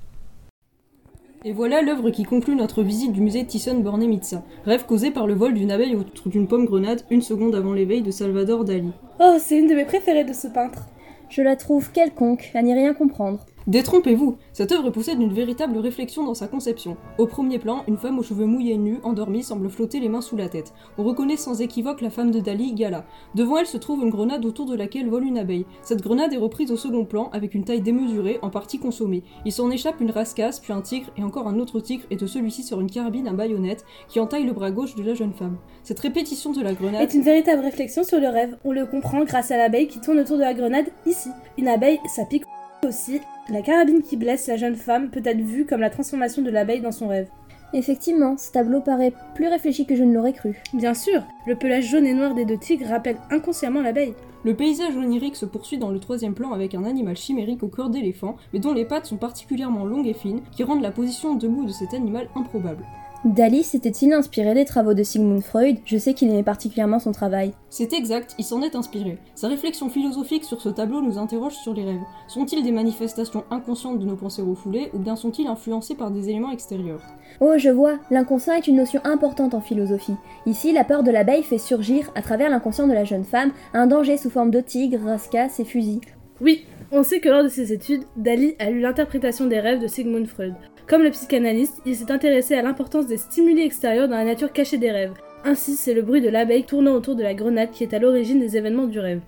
Et 1.45 1.53
voilà 1.53 1.83
l'œuvre 1.83 2.11
qui 2.11 2.25
conclut 2.25 2.57
notre 2.57 2.83
visite 2.83 3.13
du 3.13 3.21
musée 3.21 3.45
Thyssen-Bornemisza. 3.45 4.43
Rêve 4.65 4.87
causé 4.87 5.13
par 5.13 5.29
le 5.29 5.35
vol 5.35 5.55
d'une 5.55 5.71
abeille 5.71 5.95
autour 5.95 6.31
d'une 6.31 6.49
pomme 6.49 6.65
grenade 6.65 7.03
une 7.11 7.23
seconde 7.23 7.55
avant 7.55 7.73
l'éveil 7.73 8.03
de 8.03 8.11
Salvador 8.11 8.65
Dali. 8.65 8.91
Oh, 9.21 9.37
c'est 9.39 9.57
une 9.57 9.69
de 9.69 9.75
mes 9.75 9.85
préférées 9.85 10.25
de 10.25 10.33
ce 10.33 10.49
peintre. 10.49 10.87
Je 11.29 11.43
la 11.43 11.55
trouve 11.55 11.93
quelconque, 11.93 12.51
à 12.55 12.63
n'y 12.63 12.75
rien 12.75 12.93
comprendre. 12.93 13.47
Détrompez-vous, 13.69 14.39
cette 14.55 14.73
œuvre 14.73 14.89
possède 14.89 15.21
une 15.21 15.35
véritable 15.35 15.77
réflexion 15.77 16.25
dans 16.25 16.33
sa 16.33 16.49
conception. 16.49 16.97
Au 17.19 17.27
premier 17.27 17.59
plan, 17.59 17.85
une 17.87 17.99
femme 17.99 18.19
aux 18.19 18.23
cheveux 18.23 18.47
mouillés 18.47 18.73
et 18.73 18.79
nus, 18.79 18.99
endormie, 19.03 19.43
semble 19.43 19.69
flotter 19.69 20.01
les 20.01 20.09
mains 20.09 20.23
sous 20.23 20.39
la 20.39 20.49
tête. 20.49 20.73
On 20.97 21.05
reconnaît 21.05 21.37
sans 21.37 21.61
équivoque 21.61 22.01
la 22.01 22.09
femme 22.09 22.31
de 22.31 22.41
Dali, 22.41 22.73
Gala. 22.73 23.05
Devant 23.35 23.59
elle 23.59 23.67
se 23.67 23.77
trouve 23.77 24.03
une 24.03 24.09
grenade 24.09 24.47
autour 24.47 24.65
de 24.65 24.75
laquelle 24.75 25.11
vole 25.11 25.25
une 25.25 25.37
abeille. 25.37 25.67
Cette 25.83 26.01
grenade 26.01 26.33
est 26.33 26.39
reprise 26.39 26.73
au 26.73 26.79
second 26.79 27.05
plan 27.05 27.29
avec 27.35 27.55
une 27.55 27.65
taille 27.65 27.83
démesurée, 27.83 28.39
en 28.41 28.49
partie 28.49 28.79
consommée. 28.79 29.23
Il 29.45 29.53
s'en 29.53 29.71
échappe 29.71 30.01
une 30.01 30.13
rascasse, 30.13 30.61
puis 30.61 30.73
un 30.73 30.81
tigre, 30.81 31.11
et 31.19 31.23
encore 31.23 31.47
un 31.47 31.59
autre 31.59 31.79
tigre, 31.81 32.05
et 32.11 32.17
de 32.17 32.27
celui-ci 32.27 32.63
sur 32.63 32.81
une 32.81 32.91
carabine 32.91 33.29
à 33.29 33.35
baïonnette 33.35 33.85
qui 34.09 34.19
entaille 34.19 34.47
le 34.47 34.55
bras 34.55 34.71
gauche 34.71 34.95
de 34.95 35.03
la 35.03 35.13
jeune 35.13 35.35
femme. 35.35 35.59
Cette 35.83 36.01
répétition 36.01 36.53
de 36.53 36.63
la 36.63 36.73
grenade 36.73 37.03
est 37.03 37.13
une 37.13 37.21
véritable 37.21 37.61
réflexion 37.61 38.03
sur 38.03 38.19
le 38.19 38.29
rêve. 38.29 38.57
On 38.65 38.73
le 38.73 38.87
comprend 38.87 39.25
grâce 39.25 39.51
à 39.51 39.59
l'abeille 39.59 39.89
qui 39.89 40.01
tourne 40.01 40.21
autour 40.21 40.39
de 40.39 40.43
la 40.43 40.55
grenade 40.55 40.87
ici. 41.05 41.29
Une 41.59 41.69
abeille, 41.69 42.01
ça 42.07 42.25
pique 42.25 42.45
aussi. 42.87 43.21
La 43.49 43.63
carabine 43.63 44.03
qui 44.03 44.17
blesse 44.17 44.47
la 44.47 44.57
jeune 44.57 44.77
femme 44.77 45.11
peut 45.11 45.23
être 45.25 45.41
vue 45.41 45.67
comme 45.67 45.81
la 45.81 45.91
transformation 45.91 46.43
de 46.43 46.51
l'abeille 46.51 46.81
dans 46.81 46.93
son 46.93 47.09
rêve. 47.09 47.29
Effectivement, 47.75 48.37
ce 48.39 48.51
tableau 48.51 48.81
paraît 48.81 49.13
plus 49.35 49.49
réfléchi 49.49 49.85
que 49.85 49.95
je 49.95 50.03
ne 50.03 50.15
l'aurais 50.15 50.33
cru. 50.33 50.57
Bien 50.73 50.95
sûr, 50.95 51.23
le 51.47 51.55
pelage 51.55 51.91
jaune 51.91 52.07
et 52.07 52.15
noir 52.15 52.35
des 52.35 52.47
deux 52.47 52.57
tigres 52.57 52.89
rappelle 52.89 53.19
inconsciemment 53.31 53.83
l'abeille. 53.83 54.15
Le 54.45 54.55
paysage 54.55 54.97
onirique 54.97 55.37
se 55.37 55.45
poursuit 55.45 55.79
dans 55.79 55.91
le 55.91 55.99
troisième 55.99 56.35
plan 56.35 56.53
avec 56.53 56.75
un 56.75 56.85
animal 56.85 57.17
chimérique 57.17 57.63
au 57.63 57.69
corps 57.69 57.91
d'éléphant, 57.91 58.37
mais 58.53 58.61
dont 58.61 58.73
les 58.73 58.87
pattes 58.87 59.07
sont 59.07 59.17
particulièrement 59.17 59.85
longues 59.85 60.07
et 60.07 60.15
fines, 60.15 60.41
qui 60.53 60.63
rendent 60.63 60.81
la 60.81 60.93
position 60.93 61.35
debout 61.35 61.67
de 61.67 61.73
cet 61.73 61.93
animal 61.93 62.29
improbable. 62.37 62.85
Dali 63.25 63.65
s'était-il 63.65 64.13
inspiré 64.13 64.55
des 64.55 64.65
travaux 64.65 64.95
de 64.95 65.03
Sigmund 65.03 65.43
Freud? 65.43 65.79
Je 65.85 65.99
sais 65.99 66.15
qu'il 66.15 66.31
aimait 66.31 66.45
particulièrement 66.45 67.01
son 67.01 67.11
travail. 67.11 67.53
C'est 67.69 67.93
exact, 67.93 68.37
il 68.39 68.45
s'en 68.45 68.63
est 68.63 68.77
inspiré. 68.77 69.19
Sa 69.35 69.49
réflexion 69.49 69.89
philosophique 69.89 70.45
sur 70.45 70.61
ce 70.61 70.69
tableau 70.69 71.03
nous 71.03 71.19
interroge 71.19 71.55
sur 71.55 71.75
les 71.75 71.85
rêves. 71.85 72.01
Sont-ils 72.29 72.63
des 72.63 72.71
manifestations 72.71 73.43
inconscientes 73.51 73.99
de 73.99 74.07
nos 74.07 74.15
pensées 74.15 74.43
refoulées 74.43 74.91
ou 74.95 74.99
bien 74.99 75.17
sont-ils 75.17 75.49
influencés 75.49 75.97
par 75.97 76.13
des 76.13 76.29
éléments 76.29 76.53
extérieurs? 76.53 77.03
Oh, 77.41 77.55
je 77.57 77.71
vois, 77.71 77.99
l'inconscient 78.13 78.55
est 78.55 78.69
une 78.69 78.77
notion 78.77 79.01
importante 79.03 79.53
en 79.53 79.61
philosophie. 79.61 80.17
Ici, 80.47 80.73
la 80.73 80.85
peur 80.85 81.03
de 81.03 81.11
l'abeille 81.11 81.43
fait 81.43 81.59
surgir, 81.59 82.13
à 82.15 82.23
travers 82.23 82.51
l'inconscient 82.51 82.87
de 82.87 82.93
la 82.93 83.05
jeune 83.05 83.25
femme, 83.25 83.51
un 83.75 83.89
danger 83.89 84.17
sous 84.17 84.31
forme 84.31 84.53
de 84.53 84.61
tigre, 84.61 85.05
rascasse 85.05 85.59
et 85.59 85.65
fusil. 85.65 86.01
Oui, 86.41 86.67
on 86.93 87.03
sait 87.03 87.19
que 87.19 87.29
lors 87.29 87.43
de 87.43 87.49
ses 87.49 87.73
études, 87.73 88.05
Dali 88.17 88.55
a 88.61 88.71
lu 88.71 88.79
l'interprétation 88.79 89.47
des 89.47 89.59
rêves 89.59 89.83
de 89.83 89.89
Sigmund 89.89 90.29
Freud. 90.29 90.55
Comme 90.89 91.03
le 91.03 91.11
psychanalyste, 91.11 91.83
il 91.85 91.95
s'est 91.95 92.11
intéressé 92.11 92.55
à 92.55 92.63
l'importance 92.63 93.07
des 93.07 93.19
stimuli 93.19 93.61
extérieurs 93.61 94.09
dans 94.09 94.17
la 94.17 94.25
nature 94.25 94.51
cachée 94.51 94.79
des 94.79 94.91
rêves. 94.91 95.13
Ainsi, 95.45 95.77
c'est 95.77 95.93
le 95.93 96.01
bruit 96.01 96.23
de 96.23 96.31
l'abeille 96.31 96.65
tournant 96.65 96.95
autour 96.95 97.15
de 97.15 97.23
la 97.23 97.35
grenade 97.35 97.71
qui 97.73 97.85
est 97.85 97.93
à 97.93 97.99
l'origine 97.99 98.41
des 98.41 98.57
événements 98.57 98.87
du 98.87 98.99
rêve. 98.99 99.21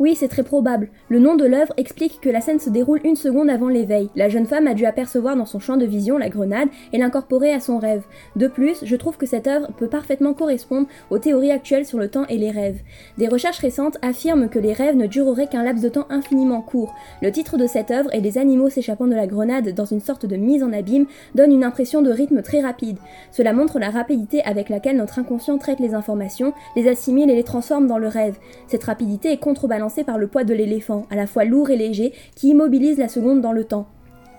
Oui, 0.00 0.16
c'est 0.16 0.26
très 0.26 0.42
probable. 0.42 0.88
Le 1.08 1.20
nom 1.20 1.36
de 1.36 1.44
l'œuvre 1.44 1.72
explique 1.76 2.20
que 2.20 2.28
la 2.28 2.40
scène 2.40 2.58
se 2.58 2.68
déroule 2.68 2.98
une 3.04 3.14
seconde 3.14 3.48
avant 3.48 3.68
l'éveil. 3.68 4.10
La 4.16 4.28
jeune 4.28 4.46
femme 4.46 4.66
a 4.66 4.74
dû 4.74 4.86
apercevoir 4.86 5.36
dans 5.36 5.46
son 5.46 5.60
champ 5.60 5.76
de 5.76 5.86
vision 5.86 6.18
la 6.18 6.28
grenade 6.28 6.68
et 6.92 6.98
l'incorporer 6.98 7.52
à 7.52 7.60
son 7.60 7.78
rêve. 7.78 8.02
De 8.34 8.48
plus, 8.48 8.84
je 8.84 8.96
trouve 8.96 9.16
que 9.16 9.26
cette 9.26 9.46
œuvre 9.46 9.68
peut 9.78 9.86
parfaitement 9.86 10.34
correspondre 10.34 10.88
aux 11.10 11.20
théories 11.20 11.52
actuelles 11.52 11.86
sur 11.86 12.00
le 12.00 12.08
temps 12.08 12.26
et 12.28 12.38
les 12.38 12.50
rêves. 12.50 12.80
Des 13.18 13.28
recherches 13.28 13.60
récentes 13.60 13.98
affirment 14.02 14.48
que 14.48 14.58
les 14.58 14.72
rêves 14.72 14.96
ne 14.96 15.06
dureraient 15.06 15.46
qu'un 15.46 15.62
laps 15.62 15.84
de 15.84 15.88
temps 15.88 16.06
infiniment 16.10 16.60
court. 16.60 16.92
Le 17.22 17.30
titre 17.30 17.56
de 17.56 17.68
cette 17.68 17.92
œuvre 17.92 18.12
et 18.12 18.20
les 18.20 18.36
animaux 18.36 18.70
s'échappant 18.70 19.06
de 19.06 19.14
la 19.14 19.28
grenade 19.28 19.74
dans 19.74 19.84
une 19.84 20.00
sorte 20.00 20.26
de 20.26 20.34
mise 20.34 20.64
en 20.64 20.72
abîme 20.72 21.06
donne 21.36 21.52
une 21.52 21.62
impression 21.62 22.02
de 22.02 22.10
rythme 22.10 22.42
très 22.42 22.60
rapide. 22.60 22.98
Cela 23.30 23.52
montre 23.52 23.78
la 23.78 23.90
rapidité 23.90 24.42
avec 24.42 24.70
laquelle 24.70 24.96
notre 24.96 25.20
inconscient 25.20 25.58
traite 25.58 25.78
les 25.78 25.94
informations, 25.94 26.52
les 26.74 26.88
assimile 26.88 27.30
et 27.30 27.36
les 27.36 27.44
transforme 27.44 27.86
dans 27.86 27.98
le 27.98 28.08
rêve. 28.08 28.38
Cette 28.66 28.82
rapidité 28.82 29.30
est 29.30 29.38
contrebalancée 29.38 29.83
par 30.04 30.18
le 30.18 30.26
poids 30.26 30.44
de 30.44 30.54
l'éléphant, 30.54 31.06
à 31.10 31.16
la 31.16 31.26
fois 31.26 31.44
lourd 31.44 31.70
et 31.70 31.76
léger, 31.76 32.12
qui 32.34 32.48
immobilise 32.48 32.98
la 32.98 33.08
seconde 33.08 33.40
dans 33.40 33.52
le 33.52 33.64
temps. 33.64 33.86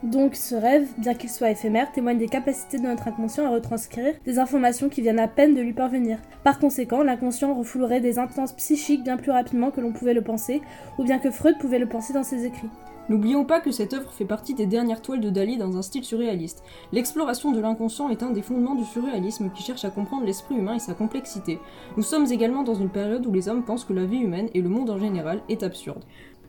Donc 0.04 0.36
ce 0.36 0.54
rêve, 0.54 0.88
bien 1.00 1.16
qu'il 1.16 1.30
soit 1.30 1.50
éphémère, 1.50 1.92
témoigne 1.92 2.20
des 2.20 2.28
capacités 2.28 2.78
de 2.78 2.84
notre 2.84 3.08
inconscient 3.08 3.46
à 3.46 3.50
retranscrire 3.50 4.14
des 4.24 4.38
informations 4.38 4.88
qui 4.88 5.02
viennent 5.02 5.20
à 5.20 5.28
peine 5.28 5.56
de 5.56 5.62
lui 5.62 5.74
parvenir. 5.74 6.20
Par 6.44 6.60
conséquent, 6.60 7.02
l'inconscient 7.02 7.56
refoulerait 7.56 8.02
des 8.02 8.20
intenses 8.20 8.54
psychiques 8.54 9.04
bien 9.04 9.18
plus 9.18 9.32
rapidement 9.32 9.72
que 9.72 9.82
l'on 9.82 9.94
pouvait 9.94 10.14
le 10.14 10.22
penser, 10.22 10.62
ou 11.00 11.04
bien 11.04 11.18
que 11.18 11.32
Freud 11.32 11.58
pouvait 11.58 11.80
le 11.80 11.88
penser 11.88 12.14
dans 12.14 12.24
ses 12.24 12.46
écrits. 12.46 12.70
N'oublions 13.08 13.46
pas 13.46 13.60
que 13.60 13.72
cette 13.72 13.94
œuvre 13.94 14.12
fait 14.12 14.26
partie 14.26 14.56
des 14.56 14.66
dernières 14.66 15.02
toiles 15.02 15.22
de 15.22 15.30
Dali 15.30 15.58
dans 15.58 15.78
un 15.78 15.82
style 15.84 16.04
surréaliste. 16.04 16.64
L'exploration 16.92 17.52
de 17.52 17.60
l'inconscient 17.60 18.10
est 18.10 18.24
un 18.24 18.32
des 18.32 18.42
fondements 18.42 18.76
du 18.76 18.84
surréalisme 18.84 19.52
qui 19.56 19.62
cherche 19.62 19.86
à 19.86 19.92
comprendre 19.92 20.26
l'esprit 20.26 20.56
humain 20.56 20.76
et 20.76 20.80
sa 20.80 20.96
complexité. 20.96 21.60
Nous 21.98 22.04
sommes 22.04 22.32
également 22.32 22.64
dans 22.64 22.74
une 22.74 22.90
période 22.90 23.26
où 23.28 23.32
les 23.32 23.48
hommes 23.48 23.64
pensent 23.64 23.86
que 23.86 23.94
la 23.94 24.06
vie 24.06 24.18
humaine 24.18 24.50
et 24.56 24.62
le 24.62 24.70
monde 24.70 24.90
en 24.90 24.98
général 24.98 25.42
est 25.50 25.62
absurde. 25.62 26.04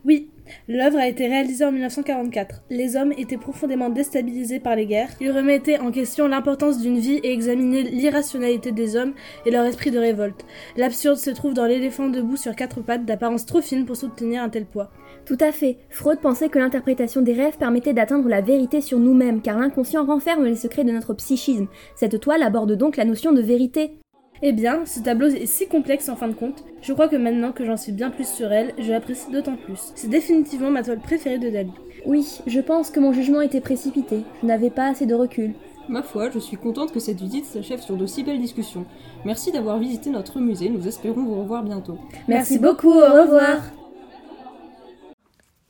Oui, 0.05 0.29
l'œuvre 0.67 0.99
a 0.99 1.07
été 1.07 1.27
réalisée 1.27 1.65
en 1.65 1.71
1944. 1.71 2.63
Les 2.69 2.95
hommes 2.95 3.11
étaient 3.17 3.37
profondément 3.37 3.89
déstabilisés 3.89 4.59
par 4.59 4.75
les 4.75 4.85
guerres. 4.85 5.09
Ils 5.19 5.31
remettaient 5.31 5.79
en 5.79 5.91
question 5.91 6.27
l'importance 6.27 6.79
d'une 6.79 6.97
vie 6.97 7.19
et 7.23 7.33
examinaient 7.33 7.83
l'irrationalité 7.83 8.71
des 8.71 8.95
hommes 8.95 9.13
et 9.45 9.51
leur 9.51 9.65
esprit 9.65 9.91
de 9.91 9.99
révolte. 9.99 10.45
L'absurde 10.77 11.17
se 11.17 11.29
trouve 11.31 11.53
dans 11.53 11.65
l'éléphant 11.65 12.07
debout 12.07 12.37
sur 12.37 12.55
quatre 12.55 12.81
pattes 12.81 13.05
d'apparence 13.05 13.45
trop 13.45 13.61
fine 13.61 13.85
pour 13.85 13.97
soutenir 13.97 14.41
un 14.41 14.49
tel 14.49 14.65
poids. 14.65 14.89
Tout 15.27 15.37
à 15.41 15.51
fait. 15.51 15.77
Freud 15.89 16.19
pensait 16.21 16.47
que 16.47 16.57
l'interprétation 16.57 17.21
des 17.21 17.33
rêves 17.33 17.57
permettait 17.57 17.93
d'atteindre 17.93 18.29
la 18.29 18.39
vérité 18.39 18.79
sur 18.79 18.97
nous-mêmes, 18.97 19.41
car 19.41 19.59
l'inconscient 19.59 20.05
renferme 20.05 20.45
les 20.45 20.55
secrets 20.55 20.85
de 20.85 20.93
notre 20.93 21.13
psychisme. 21.15 21.67
Cette 21.97 22.21
toile 22.21 22.43
aborde 22.43 22.71
donc 22.77 22.95
la 22.95 23.03
notion 23.03 23.33
de 23.33 23.41
vérité. 23.41 23.99
Eh 24.41 24.53
bien, 24.53 24.85
ce 24.85 25.01
tableau 25.01 25.27
est 25.27 25.45
si 25.45 25.67
complexe 25.67 26.07
en 26.07 26.15
fin 26.15 26.29
de 26.29 26.33
compte, 26.33 26.63
je 26.81 26.93
crois 26.93 27.09
que 27.09 27.17
maintenant 27.17 27.51
que 27.51 27.65
j'en 27.65 27.75
sais 27.75 27.91
bien 27.91 28.09
plus 28.09 28.25
sur 28.25 28.53
elle, 28.53 28.73
je 28.77 28.89
l'apprécie 28.89 29.29
d'autant 29.29 29.57
plus. 29.57 29.91
C'est 29.95 30.09
définitivement 30.09 30.71
ma 30.71 30.81
toile 30.81 30.99
préférée 30.99 31.39
de 31.39 31.49
Dali. 31.49 31.71
Oui, 32.05 32.39
je 32.47 32.61
pense 32.61 32.89
que 32.89 33.01
mon 33.01 33.11
jugement 33.11 33.41
était 33.41 33.59
précipité. 33.59 34.21
Je 34.41 34.47
n'avais 34.47 34.69
pas 34.69 34.87
assez 34.87 35.07
de 35.07 35.15
recul. 35.15 35.55
Ma 35.89 36.03
foi, 36.03 36.29
je 36.29 36.39
suis 36.39 36.55
contente 36.55 36.93
que 36.93 37.01
cette 37.01 37.19
visite 37.19 37.45
s'achève 37.45 37.81
sur 37.81 37.97
de 37.97 38.05
si 38.05 38.23
belles 38.23 38.39
discussions. 38.39 38.85
Merci 39.25 39.51
d'avoir 39.51 39.77
visité 39.77 40.09
notre 40.09 40.39
musée, 40.39 40.69
nous 40.69 40.87
espérons 40.87 41.23
vous 41.23 41.41
revoir 41.41 41.63
bientôt. 41.63 41.97
Merci 42.29 42.59
beaucoup, 42.59 42.93
au 42.93 43.23
revoir. 43.23 43.57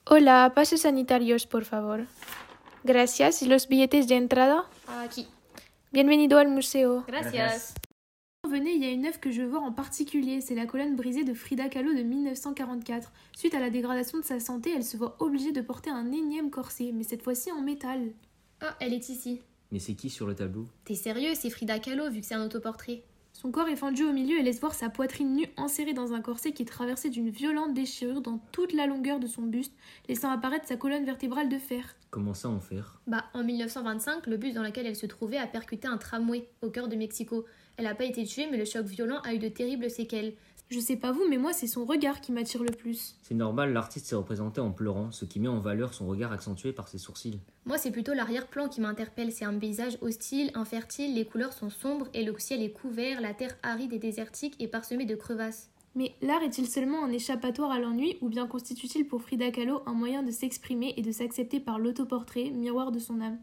Hola, 0.09 0.53
pases 0.55 0.81
sanitarios, 0.83 1.45
por 1.47 1.65
favor. 1.65 2.07
Gracias. 2.85 3.41
¿Y 3.41 3.45
los 3.45 3.67
billetes 3.67 4.07
de 4.07 4.15
entrada? 4.15 4.65
Aquí. 4.87 5.27
Bienvenido 5.91 6.37
al 6.37 6.47
museo. 6.47 7.03
Gracias. 7.05 7.73
Venez, 8.47 8.75
il 8.75 8.83
y 8.83 8.85
a 8.85 8.91
une 8.91 9.05
œuvre 9.05 9.19
que 9.19 9.31
je 9.31 9.41
veux 9.41 9.49
voir 9.49 9.63
en 9.63 9.73
particulier, 9.73 10.39
c'est 10.39 10.55
la 10.55 10.65
colonne 10.65 10.95
brisée 10.95 11.25
de 11.25 11.33
Frida 11.33 11.67
Kahlo 11.67 11.93
de 11.93 12.03
1944. 12.03 13.11
Suite 13.35 13.53
à 13.53 13.59
la 13.59 13.69
dégradation 13.69 14.19
de 14.19 14.23
sa 14.23 14.39
santé, 14.39 14.71
elle 14.73 14.85
se 14.85 14.95
voit 14.95 15.17
obligée 15.19 15.51
de 15.51 15.59
porter 15.59 15.89
un 15.89 16.13
énième 16.13 16.51
corset, 16.51 16.91
mais 16.93 17.03
cette 17.03 17.23
fois-ci 17.23 17.51
en 17.51 17.61
métal. 17.61 18.13
Ah, 18.61 18.77
elle 18.79 18.93
est 18.93 19.09
ici. 19.09 19.41
Mais 19.73 19.79
c'est 19.79 19.95
qui 19.95 20.09
sur 20.09 20.25
le 20.25 20.35
tableau? 20.35 20.67
T'es 20.85 20.95
sérieux, 20.95 21.33
c'est 21.33 21.49
Frida 21.49 21.79
Kahlo 21.79 22.09
vu 22.09 22.21
que 22.21 22.25
c'est 22.25 22.35
un 22.35 22.45
autoportrait. 22.45 23.03
Son 23.39 23.51
corps 23.51 23.67
est 23.67 23.75
fendu 23.75 24.03
au 24.03 24.13
milieu 24.13 24.39
et 24.39 24.41
laisse 24.41 24.59
voir 24.59 24.73
sa 24.73 24.89
poitrine 24.89 25.35
nue 25.35 25.45
enserrée 25.57 25.93
dans 25.93 26.13
un 26.13 26.21
corset 26.21 26.53
qui 26.53 26.63
est 26.63 26.65
traversé 26.65 27.11
d'une 27.11 27.29
violente 27.29 27.75
déchirure 27.75 28.21
dans 28.21 28.39
toute 28.51 28.73
la 28.73 28.87
longueur 28.87 29.19
de 29.19 29.27
son 29.27 29.43
buste, 29.43 29.75
laissant 30.09 30.31
apparaître 30.31 30.67
sa 30.67 30.75
colonne 30.75 31.05
vertébrale 31.05 31.47
de 31.47 31.59
fer. 31.59 31.95
Comment 32.09 32.33
ça 32.33 32.49
en 32.49 32.59
faire 32.59 32.99
Bah, 33.05 33.25
en 33.35 33.43
1925, 33.43 34.25
le 34.25 34.37
bus 34.37 34.55
dans 34.55 34.63
lequel 34.63 34.87
elle 34.87 34.95
se 34.95 35.05
trouvait 35.05 35.37
a 35.37 35.45
percuté 35.45 35.87
un 35.87 35.97
tramway 35.97 36.49
au 36.63 36.71
cœur 36.71 36.87
de 36.87 36.95
Mexico. 36.95 37.45
Elle 37.77 37.85
n'a 37.85 37.93
pas 37.93 38.05
été 38.05 38.23
tuée, 38.23 38.47
mais 38.49 38.57
le 38.57 38.65
choc 38.65 38.87
violent 38.87 39.19
a 39.23 39.35
eu 39.35 39.37
de 39.37 39.49
terribles 39.49 39.91
séquelles. 39.91 40.33
Je 40.69 40.81
sais 40.81 40.97
pas 40.97 41.13
vous, 41.13 41.25
mais 41.29 41.37
moi 41.37 41.53
c'est 41.53 41.67
son 41.67 41.85
regard 41.85 42.19
qui 42.19 42.33
m'attire 42.33 42.61
le 42.61 42.71
plus. 42.71 43.15
C'est 43.21 43.35
normal, 43.35 43.71
l'artiste 43.71 44.07
s'est 44.07 44.15
représenté 44.15 44.59
en 44.59 44.71
pleurant, 44.71 45.11
ce 45.11 45.23
qui 45.23 45.39
met 45.39 45.47
en 45.47 45.59
valeur 45.59 45.93
son 45.93 46.07
regard 46.07 46.33
accentué 46.33 46.73
par 46.73 46.89
ses 46.89 46.97
sourcils. 46.97 47.39
Moi, 47.65 47.77
c'est 47.77 47.91
plutôt 47.91 48.13
l'arrière-plan 48.13 48.67
qui 48.67 48.81
m'interpelle. 48.81 49.31
C'est 49.31 49.45
un 49.45 49.57
paysage 49.57 49.97
hostile, 50.01 50.51
infertile, 50.55 51.15
les 51.15 51.25
couleurs 51.25 51.53
sont 51.53 51.69
sombres 51.69 52.07
et 52.13 52.25
le 52.25 52.37
ciel 52.37 52.61
est 52.61 52.71
couvert, 52.71 53.21
la 53.21 53.33
terre 53.33 53.57
aride 53.63 53.93
et 53.93 53.99
désertique 53.99 54.55
et 54.59 54.67
parsemée 54.67 55.05
de 55.05 55.15
crevasses. 55.15 55.69
Mais 55.95 56.15
l'art 56.21 56.43
est-il 56.43 56.67
seulement 56.67 57.03
un 57.03 57.11
échappatoire 57.11 57.71
à 57.71 57.79
l'ennui 57.79 58.17
ou 58.21 58.29
bien 58.29 58.45
constitue-t-il 58.45 59.07
pour 59.07 59.21
Frida 59.21 59.51
Kahlo 59.51 59.81
un 59.85 59.93
moyen 59.93 60.21
de 60.21 60.31
s'exprimer 60.31 60.93
et 60.97 61.01
de 61.01 61.11
s'accepter 61.11 61.59
par 61.59 61.79
l'autoportrait, 61.79 62.51
miroir 62.51 62.91
de 62.91 62.99
son 62.99 63.21
âme? 63.21 63.39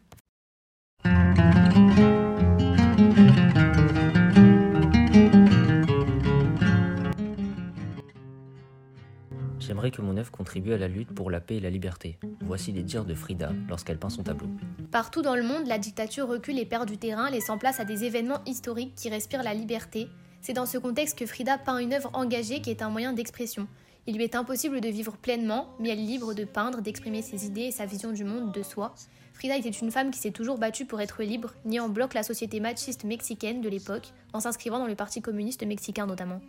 Que 9.91 10.01
mon 10.01 10.17
œuvre 10.17 10.31
contribue 10.31 10.73
à 10.73 10.79
la 10.79 10.89
lutte 10.89 11.15
pour 11.15 11.31
la 11.31 11.41
paix 11.41 11.57
et 11.57 11.61
la 11.61 11.69
liberté. 11.69 12.19
Voici 12.41 12.73
les 12.73 12.83
dires 12.83 13.05
de 13.05 13.15
Frida 13.15 13.53
lorsqu'elle 13.69 13.99
peint 13.99 14.09
son 14.09 14.23
tableau. 14.23 14.47
Partout 14.91 15.21
dans 15.21 15.37
le 15.37 15.43
monde, 15.43 15.67
la 15.67 15.79
dictature 15.79 16.27
recule 16.27 16.59
et 16.59 16.65
perd 16.65 16.89
du 16.89 16.97
terrain, 16.97 17.29
laissant 17.29 17.59
place 17.59 17.81
à 17.81 17.85
des 17.85 18.05
événements 18.05 18.41
historiques 18.47 18.95
qui 18.95 19.11
respirent 19.11 19.43
la 19.43 19.53
liberté. 19.53 20.09
C'est 20.41 20.55
dans 20.55 20.65
ce 20.65 20.79
contexte 20.79 21.19
que 21.19 21.27
Frida 21.27 21.59
peint 21.59 21.79
une 21.79 21.93
œuvre 21.93 22.11
engagée 22.15 22.63
qui 22.63 22.71
est 22.71 22.81
un 22.81 22.89
moyen 22.89 23.13
d'expression. 23.13 23.69
Il 24.07 24.17
lui 24.17 24.25
est 24.25 24.35
impossible 24.35 24.81
de 24.81 24.89
vivre 24.89 25.19
pleinement, 25.19 25.69
mais 25.79 25.91
elle 25.91 26.01
est 26.01 26.03
libre 26.03 26.33
de 26.33 26.45
peindre, 26.45 26.81
d'exprimer 26.81 27.21
ses 27.21 27.45
idées 27.45 27.63
et 27.63 27.71
sa 27.71 27.85
vision 27.85 28.11
du 28.13 28.25
monde 28.25 28.53
de 28.53 28.63
soi. 28.63 28.95
Frida 29.35 29.57
était 29.57 29.69
une 29.69 29.91
femme 29.91 30.11
qui 30.11 30.19
s'est 30.19 30.31
toujours 30.31 30.59
battue 30.59 30.87
pour 30.87 31.01
être 31.01 31.23
libre, 31.23 31.53
niant 31.67 31.87
en 31.87 31.89
bloc 31.91 32.15
la 32.15 32.23
société 32.23 32.59
machiste 32.59 33.05
mexicaine 33.05 33.61
de 33.61 33.69
l'époque, 33.69 34.13
en 34.33 34.41
s'inscrivant 34.41 34.79
dans 34.79 34.87
le 34.87 34.95
Parti 34.95 35.21
communiste 35.21 35.67
mexicain 35.67 36.07
notamment. 36.07 36.41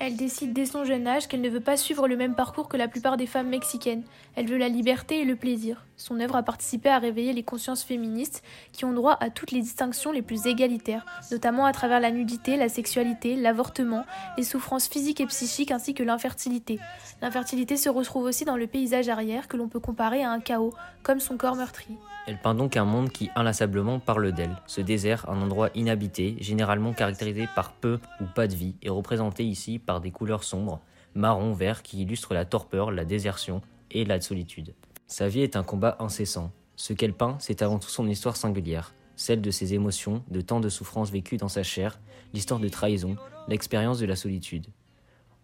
Elle 0.00 0.14
décide 0.14 0.52
dès 0.52 0.66
son 0.66 0.84
jeune 0.84 1.08
âge 1.08 1.26
qu'elle 1.26 1.40
ne 1.40 1.48
veut 1.48 1.60
pas 1.60 1.76
suivre 1.76 2.06
le 2.06 2.16
même 2.16 2.36
parcours 2.36 2.68
que 2.68 2.76
la 2.76 2.86
plupart 2.86 3.16
des 3.16 3.26
femmes 3.26 3.48
mexicaines. 3.48 4.04
Elle 4.36 4.46
veut 4.46 4.56
la 4.56 4.68
liberté 4.68 5.20
et 5.20 5.24
le 5.24 5.34
plaisir. 5.34 5.87
Son 5.98 6.20
œuvre 6.20 6.36
a 6.36 6.44
participé 6.44 6.88
à 6.88 7.00
réveiller 7.00 7.32
les 7.32 7.42
consciences 7.42 7.82
féministes 7.82 8.44
qui 8.70 8.84
ont 8.84 8.92
droit 8.92 9.16
à 9.18 9.30
toutes 9.30 9.50
les 9.50 9.60
distinctions 9.60 10.12
les 10.12 10.22
plus 10.22 10.46
égalitaires, 10.46 11.04
notamment 11.32 11.66
à 11.66 11.72
travers 11.72 11.98
la 11.98 12.12
nudité, 12.12 12.56
la 12.56 12.68
sexualité, 12.68 13.34
l'avortement, 13.34 14.04
les 14.36 14.44
souffrances 14.44 14.86
physiques 14.86 15.20
et 15.20 15.26
psychiques 15.26 15.72
ainsi 15.72 15.94
que 15.94 16.04
l'infertilité. 16.04 16.78
L'infertilité 17.20 17.76
se 17.76 17.88
retrouve 17.88 18.26
aussi 18.26 18.44
dans 18.44 18.56
le 18.56 18.68
paysage 18.68 19.08
arrière 19.08 19.48
que 19.48 19.56
l'on 19.56 19.66
peut 19.66 19.80
comparer 19.80 20.22
à 20.22 20.30
un 20.30 20.38
chaos, 20.38 20.72
comme 21.02 21.18
son 21.18 21.36
corps 21.36 21.56
meurtri. 21.56 21.88
Elle 22.28 22.38
peint 22.38 22.54
donc 22.54 22.76
un 22.76 22.84
monde 22.84 23.10
qui 23.10 23.28
inlassablement 23.34 23.98
parle 23.98 24.30
d'elle. 24.30 24.54
Ce 24.68 24.80
désert, 24.80 25.28
un 25.28 25.42
endroit 25.42 25.70
inhabité, 25.74 26.36
généralement 26.38 26.92
caractérisé 26.92 27.48
par 27.56 27.72
peu 27.72 27.98
ou 28.20 28.24
pas 28.36 28.46
de 28.46 28.54
vie, 28.54 28.76
est 28.84 28.88
représenté 28.88 29.44
ici 29.44 29.80
par 29.80 30.00
des 30.00 30.12
couleurs 30.12 30.44
sombres, 30.44 30.80
marron, 31.16 31.54
vert, 31.54 31.82
qui 31.82 32.02
illustrent 32.02 32.34
la 32.34 32.44
torpeur, 32.44 32.92
la 32.92 33.04
désertion 33.04 33.62
et 33.90 34.04
la 34.04 34.20
solitude. 34.20 34.74
Sa 35.10 35.26
vie 35.26 35.40
est 35.40 35.56
un 35.56 35.62
combat 35.62 35.96
incessant. 36.00 36.52
Ce 36.76 36.92
qu'elle 36.92 37.14
peint, 37.14 37.38
c'est 37.40 37.62
avant 37.62 37.78
tout 37.78 37.88
son 37.88 38.06
histoire 38.06 38.36
singulière, 38.36 38.92
celle 39.16 39.40
de 39.40 39.50
ses 39.50 39.72
émotions, 39.72 40.22
de 40.30 40.42
tant 40.42 40.60
de 40.60 40.68
souffrances 40.68 41.10
vécues 41.10 41.38
dans 41.38 41.48
sa 41.48 41.62
chair, 41.62 41.98
l'histoire 42.34 42.60
de 42.60 42.68
trahison, 42.68 43.16
l'expérience 43.48 43.98
de 43.98 44.04
la 44.04 44.16
solitude. 44.16 44.66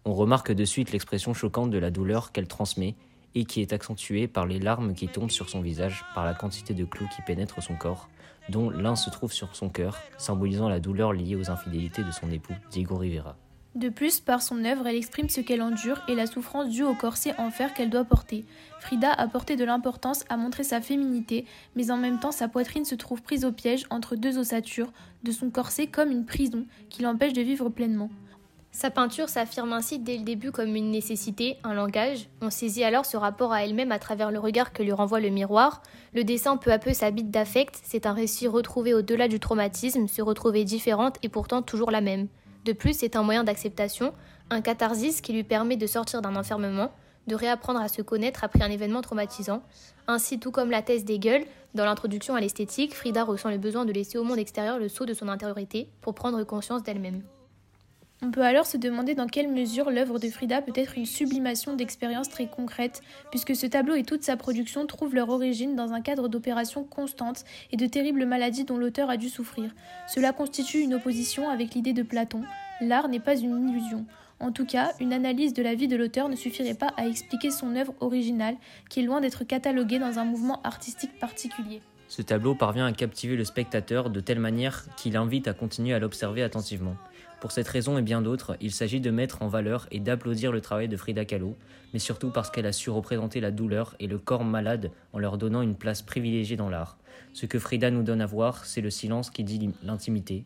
On 0.05 0.13
remarque 0.13 0.51
de 0.51 0.65
suite 0.65 0.91
l'expression 0.91 1.33
choquante 1.33 1.71
de 1.71 1.79
la 1.79 1.89
douleur 1.89 2.31
qu'elle 2.31 2.47
transmet 2.47 2.95
et 3.33 3.45
qui 3.45 3.59
est 3.59 3.73
accentuée 3.73 4.27
par 4.27 4.45
les 4.45 4.59
larmes 4.59 4.93
qui 4.93 5.07
tombent 5.07 5.31
sur 5.31 5.49
son 5.49 5.61
visage, 5.61 6.05
par 6.13 6.25
la 6.25 6.35
quantité 6.35 6.75
de 6.75 6.85
clous 6.85 7.09
qui 7.15 7.23
pénètrent 7.23 7.63
son 7.63 7.75
corps, 7.75 8.07
dont 8.49 8.69
l'un 8.69 8.95
se 8.95 9.09
trouve 9.09 9.33
sur 9.33 9.55
son 9.55 9.69
cœur, 9.69 9.97
symbolisant 10.19 10.69
la 10.69 10.79
douleur 10.79 11.11
liée 11.11 11.35
aux 11.35 11.49
infidélités 11.49 12.03
de 12.03 12.11
son 12.11 12.31
époux, 12.31 12.53
Diego 12.69 12.97
Rivera. 12.97 13.35
De 13.75 13.89
plus, 13.89 14.21
par 14.21 14.41
son 14.41 14.63
œuvre, 14.63 14.87
elle 14.87 14.95
exprime 14.95 15.27
ce 15.27 15.41
qu'elle 15.41 15.61
endure 15.61 16.01
et 16.07 16.15
la 16.15 16.27
souffrance 16.27 16.69
due 16.69 16.83
au 16.83 16.93
corset 16.93 17.35
en 17.37 17.51
fer 17.51 17.73
qu'elle 17.73 17.89
doit 17.89 18.05
porter. 18.05 18.45
Frida 18.79 19.11
a 19.11 19.27
porté 19.27 19.57
de 19.57 19.65
l'importance 19.65 20.23
à 20.29 20.37
montrer 20.37 20.63
sa 20.63 20.79
féminité, 20.79 21.45
mais 21.75 21.91
en 21.91 21.97
même 21.97 22.21
temps 22.21 22.31
sa 22.31 22.47
poitrine 22.47 22.85
se 22.85 22.95
trouve 22.95 23.21
prise 23.21 23.43
au 23.43 23.51
piège 23.51 23.85
entre 23.89 24.15
deux 24.15 24.37
ossatures, 24.37 24.93
de 25.23 25.31
son 25.31 25.49
corset 25.49 25.87
comme 25.87 26.09
une 26.09 26.25
prison 26.25 26.65
qui 26.89 27.01
l'empêche 27.01 27.33
de 27.33 27.41
vivre 27.41 27.67
pleinement. 27.67 28.09
Sa 28.71 28.91
peinture 28.91 29.27
s'affirme 29.27 29.73
ainsi 29.73 29.99
dès 29.99 30.17
le 30.17 30.23
début 30.23 30.51
comme 30.51 30.73
une 30.75 30.91
nécessité, 30.91 31.57
un 31.65 31.73
langage. 31.73 32.29
On 32.41 32.49
saisit 32.49 32.83
alors 32.85 33.05
ce 33.05 33.17
rapport 33.17 33.51
à 33.51 33.65
elle-même 33.65 33.91
à 33.91 33.99
travers 33.99 34.31
le 34.31 34.39
regard 34.39 34.71
que 34.71 34.83
lui 34.83 34.93
renvoie 34.93 35.19
le 35.19 35.29
miroir. 35.29 35.81
Le 36.13 36.23
dessin 36.23 36.55
peu 36.55 36.71
à 36.71 36.79
peu 36.79 36.93
s'habite 36.93 37.29
d'affect, 37.29 37.77
c'est 37.83 38.05
un 38.05 38.13
récit 38.13 38.47
retrouvé 38.47 38.93
au-delà 38.93 39.27
du 39.27 39.39
traumatisme, 39.41 40.07
se 40.07 40.21
retrouver 40.21 40.63
différente 40.63 41.17
et 41.23 41.29
pourtant 41.29 41.61
toujours 41.61 41.91
la 41.91 42.01
même. 42.01 42.27
De 42.65 42.73
plus, 42.73 42.97
c'est 42.97 43.15
un 43.15 43.21
moyen 43.21 43.43
d'acceptation, 43.43 44.11
un 44.49 44.59
catharsis 44.59 45.21
qui 45.21 45.33
lui 45.33 45.43
permet 45.43 45.77
de 45.77 45.85
sortir 45.85 46.23
d'un 46.23 46.35
enfermement, 46.35 46.91
de 47.27 47.35
réapprendre 47.35 47.79
à 47.79 47.87
se 47.87 48.01
connaître 48.01 48.43
après 48.43 48.63
un 48.63 48.71
événement 48.71 49.01
traumatisant. 49.01 49.61
Ainsi, 50.07 50.39
tout 50.39 50.49
comme 50.49 50.71
la 50.71 50.81
thèse 50.81 51.05
d'Hegel, 51.05 51.45
dans 51.75 51.85
l'introduction 51.85 52.33
à 52.33 52.41
l'esthétique, 52.41 52.95
Frida 52.95 53.23
ressent 53.23 53.51
le 53.51 53.59
besoin 53.59 53.85
de 53.85 53.91
laisser 53.91 54.17
au 54.17 54.23
monde 54.23 54.39
extérieur 54.39 54.79
le 54.79 54.89
saut 54.89 55.05
de 55.05 55.13
son 55.13 55.29
intériorité 55.29 55.89
pour 56.01 56.15
prendre 56.15 56.43
conscience 56.43 56.81
d'elle-même. 56.81 57.21
On 58.25 58.31
peut 58.31 58.41
alors 58.41 58.65
se 58.65 58.77
demander 58.77 59.13
dans 59.13 59.27
quelle 59.27 59.51
mesure 59.51 59.91
l'œuvre 59.91 60.17
de 60.17 60.27
Frida 60.31 60.59
peut 60.59 60.73
être 60.73 60.97
une 60.97 61.05
sublimation 61.05 61.75
d'expériences 61.75 62.27
très 62.27 62.47
concrètes, 62.47 63.03
puisque 63.29 63.55
ce 63.55 63.67
tableau 63.67 63.93
et 63.93 64.01
toute 64.01 64.23
sa 64.23 64.35
production 64.35 64.87
trouvent 64.87 65.13
leur 65.13 65.29
origine 65.29 65.75
dans 65.75 65.93
un 65.93 66.01
cadre 66.01 66.27
d'opérations 66.27 66.83
constantes 66.83 67.45
et 67.71 67.77
de 67.77 67.85
terribles 67.85 68.25
maladies 68.25 68.63
dont 68.63 68.79
l'auteur 68.79 69.11
a 69.11 69.17
dû 69.17 69.29
souffrir. 69.29 69.69
Cela 70.07 70.33
constitue 70.33 70.79
une 70.79 70.95
opposition 70.95 71.49
avec 71.49 71.75
l'idée 71.75 71.93
de 71.93 72.01
Platon. 72.01 72.41
L'art 72.81 73.09
n'est 73.09 73.19
pas 73.19 73.37
une 73.37 73.69
illusion. 73.69 74.07
En 74.39 74.51
tout 74.51 74.65
cas, 74.65 74.93
une 74.99 75.13
analyse 75.13 75.53
de 75.53 75.61
la 75.61 75.75
vie 75.75 75.87
de 75.87 75.95
l'auteur 75.95 76.27
ne 76.27 76.35
suffirait 76.35 76.73
pas 76.73 76.93
à 76.97 77.05
expliquer 77.05 77.51
son 77.51 77.75
œuvre 77.75 77.93
originale, 77.99 78.55
qui 78.89 79.01
est 79.01 79.03
loin 79.03 79.21
d'être 79.21 79.43
cataloguée 79.43 79.99
dans 79.99 80.17
un 80.17 80.25
mouvement 80.25 80.63
artistique 80.63 81.19
particulier. 81.19 81.79
Ce 82.07 82.23
tableau 82.23 82.55
parvient 82.55 82.87
à 82.87 82.91
captiver 82.91 83.35
le 83.35 83.45
spectateur 83.45 84.09
de 84.09 84.19
telle 84.19 84.39
manière 84.39 84.85
qu'il 84.97 85.15
invite 85.15 85.47
à 85.47 85.53
continuer 85.53 85.93
à 85.93 85.99
l'observer 85.99 86.41
attentivement. 86.41 86.95
Pour 87.41 87.51
cette 87.51 87.67
raison 87.67 87.97
et 87.97 88.01
bien 88.01 88.21
d'autres, 88.21 88.57
il 88.61 88.71
s'agit 88.71 88.99
de 88.99 89.11
mettre 89.11 89.41
en 89.41 89.47
valeur 89.47 89.87
et 89.91 89.99
d'applaudir 89.99 90.51
le 90.51 90.61
travail 90.61 90.87
de 90.87 90.97
Frida 90.97 91.25
Kahlo, 91.25 91.55
mais 91.93 91.99
surtout 91.99 92.29
parce 92.29 92.49
qu'elle 92.49 92.65
a 92.65 92.71
su 92.71 92.89
représenter 92.89 93.39
la 93.39 93.51
douleur 93.51 93.95
et 93.99 94.07
le 94.07 94.17
corps 94.17 94.43
malade 94.43 94.91
en 95.13 95.19
leur 95.19 95.37
donnant 95.37 95.61
une 95.61 95.75
place 95.75 96.01
privilégiée 96.01 96.57
dans 96.57 96.69
l'art. 96.69 96.97
Ce 97.33 97.45
que 97.45 97.59
Frida 97.59 97.91
nous 97.91 98.03
donne 98.03 98.21
à 98.21 98.25
voir, 98.25 98.65
c'est 98.65 98.81
le 98.81 98.89
silence 98.89 99.29
qui 99.29 99.43
dit 99.43 99.69
l'intimité. 99.83 100.45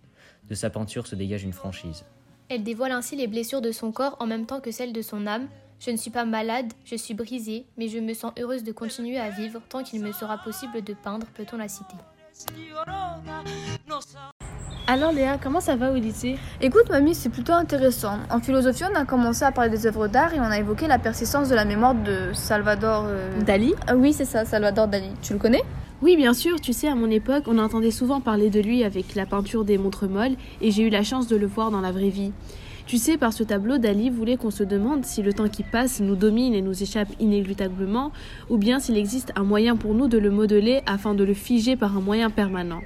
De 0.50 0.56
sa 0.56 0.70
peinture 0.70 1.08
se 1.08 1.16
dégage 1.16 1.44
une 1.44 1.54
franchise. 1.54 2.04
Elle 2.50 2.64
dévoile 2.64 2.92
ainsi 2.92 3.16
les 3.16 3.28
blessures 3.28 3.62
de 3.62 3.72
son 3.72 3.92
corps 3.92 4.18
en 4.20 4.26
même 4.26 4.48
temps 4.48 4.60
que 4.60 4.72
celles 4.72 4.94
de 4.94 5.02
son 5.04 5.28
âme. 5.28 5.48
Je 5.80 5.92
ne 5.92 5.98
suis 5.98 6.12
pas 6.12 6.26
malade, 6.26 6.74
je 6.84 6.96
suis 6.96 7.14
brisée, 7.14 7.66
mais 7.78 7.88
je 7.88 8.00
me 8.00 8.14
sens 8.14 8.34
heureuse 8.38 8.64
de 8.64 8.72
continuer 8.72 9.18
à 9.18 9.30
vivre 9.30 9.62
tant 9.70 9.84
qu'il 9.84 10.02
me 10.02 10.12
sera 10.12 10.38
possible 10.40 10.82
de 10.84 10.94
peindre, 10.94 11.28
peut-on 11.36 11.58
la 11.58 11.68
citer? 11.68 11.96
Alors 14.92 15.12
Léa, 15.12 15.38
comment 15.38 15.60
ça 15.60 15.76
va 15.76 15.92
au 15.92 15.96
lycée 15.98 16.36
Écoute 16.62 16.90
mamie, 16.90 17.14
c'est 17.14 17.30
plutôt 17.30 17.54
intéressant. 17.54 18.18
En 18.32 18.40
philosophie, 18.40 18.86
on 18.92 18.96
a 18.96 19.06
commencé 19.06 19.46
à 19.46 19.52
parler 19.52 19.70
des 19.70 19.86
œuvres 19.86 20.08
d'art 20.08 20.34
et 20.34 20.40
on 20.40 20.46
a 20.46 20.58
évoqué 20.58 20.88
la 20.88 20.98
persistance 20.98 21.48
de 21.48 21.54
la 21.54 21.64
mémoire 21.64 21.94
de 21.94 22.34
Salvador 22.34 23.06
euh, 23.06 23.40
Dali? 23.44 23.76
Ah 23.86 23.96
oui, 23.96 24.14
c'est 24.14 24.26
ça, 24.26 24.46
Salvador 24.46 24.88
Dali. 24.88 25.12
Tu 25.22 25.34
le 25.34 25.38
connais? 25.38 25.62
Oui, 26.02 26.18
bien 26.18 26.34
sûr. 26.34 26.60
Tu 26.60 26.74
sais, 26.74 26.88
à 26.88 26.96
mon 26.96 27.12
époque, 27.12 27.44
on 27.46 27.60
entendait 27.60 27.92
souvent 27.92 28.20
parler 28.20 28.50
de 28.50 28.60
lui 28.60 28.84
avec 28.84 29.14
la 29.14 29.28
peinture 29.28 29.64
des 29.64 29.78
montres 29.78 30.10
molles 30.10 30.38
et 30.60 30.72
j'ai 30.72 30.82
eu 30.82 30.90
la 30.90 31.04
chance 31.04 31.28
de 31.28 31.36
le 31.36 31.46
voir 31.46 31.70
dans 31.70 31.82
la 31.82 31.92
vraie 31.92 32.10
vie. 32.10 32.32
Tu 32.88 32.98
sais, 32.98 33.16
par 33.16 33.32
ce 33.32 33.44
tableau, 33.44 33.78
Dali 33.78 34.10
voulait 34.10 34.38
qu'on 34.38 34.50
se 34.50 34.64
demande 34.64 35.06
si 35.06 35.22
le 35.22 35.34
temps 35.34 35.50
qui 35.50 35.62
passe 35.62 36.00
nous 36.00 36.16
domine 36.16 36.56
et 36.56 36.64
nous 36.64 36.82
échappe 36.82 37.10
inéluctablement, 37.20 38.12
ou 38.50 38.58
bien 38.58 38.80
s'il 38.80 38.98
existe 38.98 39.34
un 39.36 39.44
moyen 39.44 39.76
pour 39.76 39.94
nous 39.94 40.08
de 40.08 40.18
le 40.18 40.32
modeler 40.32 40.82
afin 40.88 41.14
de 41.14 41.24
le 41.24 41.36
figer 41.36 41.76
par 41.76 41.96
un 41.96 42.02
moyen 42.02 42.32
permanent. 42.32 42.82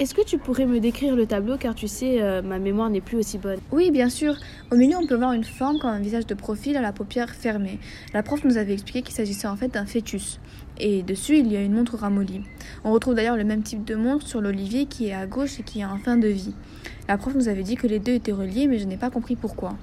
Est-ce 0.00 0.14
que 0.14 0.22
tu 0.22 0.38
pourrais 0.38 0.66
me 0.66 0.78
décrire 0.78 1.16
le 1.16 1.26
tableau 1.26 1.56
car 1.56 1.74
tu 1.74 1.88
sais, 1.88 2.22
euh, 2.22 2.40
ma 2.40 2.60
mémoire 2.60 2.88
n'est 2.88 3.00
plus 3.00 3.16
aussi 3.16 3.36
bonne? 3.36 3.58
Oui, 3.72 3.90
bien 3.90 4.08
sûr. 4.08 4.36
Au 4.70 4.76
milieu, 4.76 4.96
on 4.96 5.04
peut 5.08 5.16
voir 5.16 5.32
une 5.32 5.42
forme 5.42 5.80
comme 5.80 5.90
un 5.90 5.98
visage 5.98 6.24
de 6.24 6.34
profil 6.34 6.76
à 6.76 6.80
la 6.80 6.92
paupière 6.92 7.30
fermée. 7.30 7.80
La 8.14 8.22
prof 8.22 8.44
nous 8.44 8.58
avait 8.58 8.74
expliqué 8.74 9.02
qu'il 9.02 9.12
s'agissait 9.12 9.48
en 9.48 9.56
fait 9.56 9.74
d'un 9.74 9.86
fœtus. 9.86 10.38
Et 10.78 11.02
dessus, 11.02 11.38
il 11.38 11.50
y 11.50 11.56
a 11.56 11.62
une 11.62 11.72
montre 11.72 11.96
ramollie. 11.96 12.42
On 12.84 12.92
retrouve 12.92 13.16
d'ailleurs 13.16 13.36
le 13.36 13.42
même 13.42 13.64
type 13.64 13.84
de 13.84 13.96
montre 13.96 14.24
sur 14.24 14.40
l'olivier 14.40 14.86
qui 14.86 15.08
est 15.08 15.14
à 15.14 15.26
gauche 15.26 15.58
et 15.58 15.64
qui 15.64 15.80
est 15.80 15.84
en 15.84 15.98
fin 15.98 16.16
de 16.16 16.28
vie. 16.28 16.54
La 17.08 17.18
prof 17.18 17.34
nous 17.34 17.48
avait 17.48 17.64
dit 17.64 17.74
que 17.74 17.88
les 17.88 17.98
deux 17.98 18.12
étaient 18.12 18.30
reliés, 18.30 18.68
mais 18.68 18.78
je 18.78 18.84
n'ai 18.86 18.98
pas 18.98 19.10
compris 19.10 19.34
pourquoi. 19.34 19.74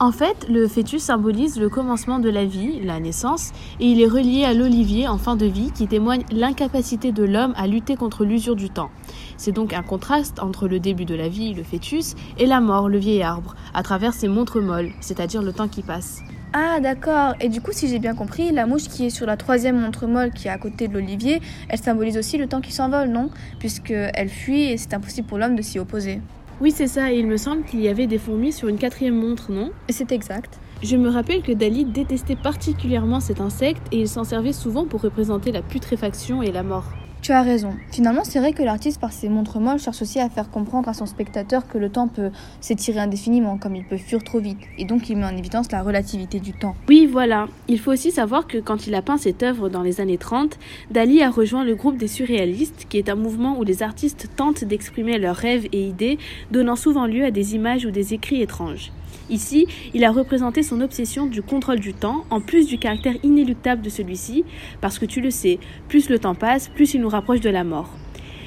En 0.00 0.12
fait, 0.12 0.48
le 0.48 0.66
fœtus 0.66 1.02
symbolise 1.02 1.58
le 1.58 1.68
commencement 1.68 2.18
de 2.18 2.28
la 2.28 2.44
vie, 2.44 2.80
la 2.82 3.00
naissance, 3.00 3.52
et 3.80 3.86
il 3.86 4.00
est 4.00 4.06
relié 4.06 4.44
à 4.44 4.54
l'olivier 4.54 5.08
en 5.08 5.18
fin 5.18 5.36
de 5.36 5.46
vie 5.46 5.70
qui 5.72 5.86
témoigne 5.86 6.24
l'incapacité 6.32 7.12
de 7.12 7.24
l'homme 7.24 7.54
à 7.56 7.66
lutter 7.66 7.96
contre 7.96 8.24
l'usure 8.24 8.56
du 8.56 8.70
temps. 8.70 8.90
C'est 9.36 9.52
donc 9.52 9.72
un 9.72 9.82
contraste 9.82 10.40
entre 10.40 10.68
le 10.68 10.80
début 10.80 11.04
de 11.04 11.14
la 11.14 11.28
vie, 11.28 11.54
le 11.54 11.62
fœtus, 11.62 12.14
et 12.38 12.46
la 12.46 12.60
mort, 12.60 12.88
le 12.88 12.98
vieil 12.98 13.22
arbre, 13.22 13.54
à 13.74 13.82
travers 13.82 14.14
ses 14.14 14.28
montres 14.28 14.60
molles, 14.60 14.90
c'est-à-dire 15.00 15.42
le 15.42 15.52
temps 15.52 15.68
qui 15.68 15.82
passe. 15.82 16.22
Ah 16.52 16.78
d'accord, 16.80 17.34
et 17.40 17.48
du 17.48 17.60
coup 17.60 17.72
si 17.72 17.88
j'ai 17.88 17.98
bien 17.98 18.14
compris, 18.14 18.52
la 18.52 18.64
mouche 18.64 18.84
qui 18.84 19.06
est 19.06 19.10
sur 19.10 19.26
la 19.26 19.36
troisième 19.36 19.80
montre 19.80 20.06
molle 20.06 20.30
qui 20.32 20.46
est 20.46 20.52
à 20.52 20.58
côté 20.58 20.86
de 20.86 20.94
l'olivier, 20.94 21.42
elle 21.68 21.80
symbolise 21.80 22.16
aussi 22.16 22.38
le 22.38 22.46
temps 22.46 22.60
qui 22.60 22.70
s'envole, 22.70 23.08
non? 23.08 23.30
Puisqu'elle 23.58 24.28
fuit 24.28 24.62
et 24.62 24.76
c'est 24.76 24.94
impossible 24.94 25.26
pour 25.26 25.38
l'homme 25.38 25.56
de 25.56 25.62
s'y 25.62 25.80
opposer. 25.80 26.20
Oui, 26.60 26.70
c'est 26.70 26.86
ça, 26.86 27.12
et 27.12 27.18
il 27.18 27.26
me 27.26 27.36
semble 27.36 27.64
qu'il 27.64 27.80
y 27.80 27.88
avait 27.88 28.06
des 28.06 28.18
fourmis 28.18 28.52
sur 28.52 28.68
une 28.68 28.78
quatrième 28.78 29.16
montre, 29.16 29.50
non? 29.50 29.72
C'est 29.88 30.12
exact. 30.12 30.60
Je 30.84 30.96
me 30.96 31.08
rappelle 31.08 31.42
que 31.42 31.50
Dali 31.50 31.84
détestait 31.84 32.36
particulièrement 32.36 33.18
cet 33.18 33.40
insecte 33.40 33.82
et 33.90 34.02
il 34.02 34.08
s'en 34.08 34.22
servait 34.22 34.52
souvent 34.52 34.84
pour 34.84 35.00
représenter 35.00 35.50
la 35.50 35.62
putréfaction 35.62 36.40
et 36.42 36.52
la 36.52 36.62
mort. 36.62 36.84
Tu 37.24 37.32
as 37.32 37.40
raison. 37.40 37.72
Finalement, 37.90 38.22
c'est 38.22 38.38
vrai 38.38 38.52
que 38.52 38.62
l'artiste, 38.62 39.00
par 39.00 39.10
ses 39.10 39.30
montres 39.30 39.58
molles, 39.58 39.78
cherche 39.78 40.02
aussi 40.02 40.20
à 40.20 40.28
faire 40.28 40.50
comprendre 40.50 40.90
à 40.90 40.92
son 40.92 41.06
spectateur 41.06 41.66
que 41.66 41.78
le 41.78 41.88
temps 41.88 42.06
peut 42.06 42.30
s'étirer 42.60 43.00
indéfiniment, 43.00 43.56
comme 43.56 43.74
il 43.76 43.82
peut 43.82 43.96
fuir 43.96 44.22
trop 44.22 44.40
vite. 44.40 44.58
Et 44.76 44.84
donc, 44.84 45.08
il 45.08 45.16
met 45.16 45.24
en 45.24 45.34
évidence 45.34 45.72
la 45.72 45.82
relativité 45.82 46.38
du 46.38 46.52
temps. 46.52 46.76
Oui, 46.86 47.08
voilà. 47.10 47.48
Il 47.66 47.80
faut 47.80 47.92
aussi 47.92 48.10
savoir 48.10 48.46
que 48.46 48.58
quand 48.58 48.86
il 48.86 48.94
a 48.94 49.00
peint 49.00 49.16
cette 49.16 49.42
œuvre 49.42 49.70
dans 49.70 49.80
les 49.80 50.02
années 50.02 50.18
30, 50.18 50.58
Dali 50.90 51.22
a 51.22 51.30
rejoint 51.30 51.64
le 51.64 51.74
groupe 51.74 51.96
des 51.96 52.08
surréalistes, 52.08 52.84
qui 52.90 52.98
est 52.98 53.08
un 53.08 53.14
mouvement 53.14 53.58
où 53.58 53.64
les 53.64 53.82
artistes 53.82 54.28
tentent 54.36 54.64
d'exprimer 54.64 55.18
leurs 55.18 55.36
rêves 55.36 55.66
et 55.72 55.82
idées, 55.82 56.18
donnant 56.50 56.76
souvent 56.76 57.06
lieu 57.06 57.24
à 57.24 57.30
des 57.30 57.54
images 57.54 57.86
ou 57.86 57.90
des 57.90 58.12
écrits 58.12 58.42
étranges. 58.42 58.92
Ici, 59.34 59.66
il 59.94 60.04
a 60.04 60.12
représenté 60.12 60.62
son 60.62 60.80
obsession 60.80 61.26
du 61.26 61.42
contrôle 61.42 61.80
du 61.80 61.92
temps, 61.92 62.24
en 62.30 62.40
plus 62.40 62.68
du 62.68 62.78
caractère 62.78 63.16
inéluctable 63.24 63.82
de 63.82 63.90
celui-ci, 63.90 64.44
parce 64.80 65.00
que 65.00 65.06
tu 65.06 65.20
le 65.20 65.32
sais, 65.32 65.58
plus 65.88 66.08
le 66.08 66.20
temps 66.20 66.36
passe, 66.36 66.68
plus 66.68 66.94
il 66.94 67.00
nous 67.00 67.08
rapproche 67.08 67.40
de 67.40 67.50
la 67.50 67.64
mort. 67.64 67.90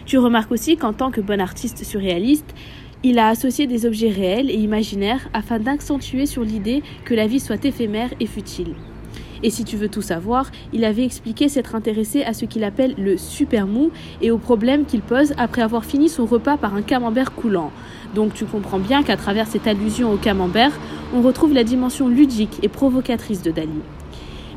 Tu 0.05 0.17
remarques 0.17 0.53
aussi 0.53 0.77
qu'en 0.77 0.93
tant 0.93 1.11
que 1.11 1.19
bon 1.19 1.41
artiste 1.41 1.83
surréaliste, 1.83 2.55
il 3.03 3.19
a 3.19 3.27
associé 3.27 3.67
des 3.67 3.85
objets 3.85 4.07
réels 4.07 4.49
et 4.49 4.55
imaginaires 4.55 5.27
afin 5.33 5.59
d'accentuer 5.59 6.25
sur 6.25 6.45
l'idée 6.45 6.81
que 7.03 7.13
la 7.13 7.27
vie 7.27 7.41
soit 7.41 7.65
éphémère 7.65 8.13
et 8.21 8.25
futile. 8.25 8.73
Et 9.43 9.49
si 9.49 9.65
tu 9.65 9.75
veux 9.75 9.89
tout 9.89 10.01
savoir, 10.01 10.49
il 10.71 10.85
avait 10.85 11.03
expliqué 11.03 11.49
s'être 11.49 11.75
intéressé 11.75 12.23
à 12.23 12.33
ce 12.33 12.45
qu'il 12.45 12.63
appelle 12.63 12.95
le 12.97 13.17
super 13.17 13.67
mou 13.67 13.91
et 14.21 14.31
aux 14.31 14.37
problèmes 14.37 14.85
qu'il 14.85 15.01
pose 15.01 15.33
après 15.37 15.61
avoir 15.61 15.83
fini 15.83 16.07
son 16.07 16.25
repas 16.25 16.55
par 16.55 16.75
un 16.75 16.81
camembert 16.81 17.33
coulant. 17.33 17.71
Donc 18.15 18.33
tu 18.33 18.45
comprends 18.45 18.79
bien 18.79 19.03
qu'à 19.03 19.17
travers 19.17 19.47
cette 19.47 19.67
allusion 19.67 20.11
au 20.11 20.17
camembert, 20.17 20.71
on 21.13 21.21
retrouve 21.21 21.53
la 21.53 21.63
dimension 21.63 22.07
ludique 22.07 22.59
et 22.63 22.69
provocatrice 22.69 23.41
de 23.41 23.51
Dali. 23.51 23.81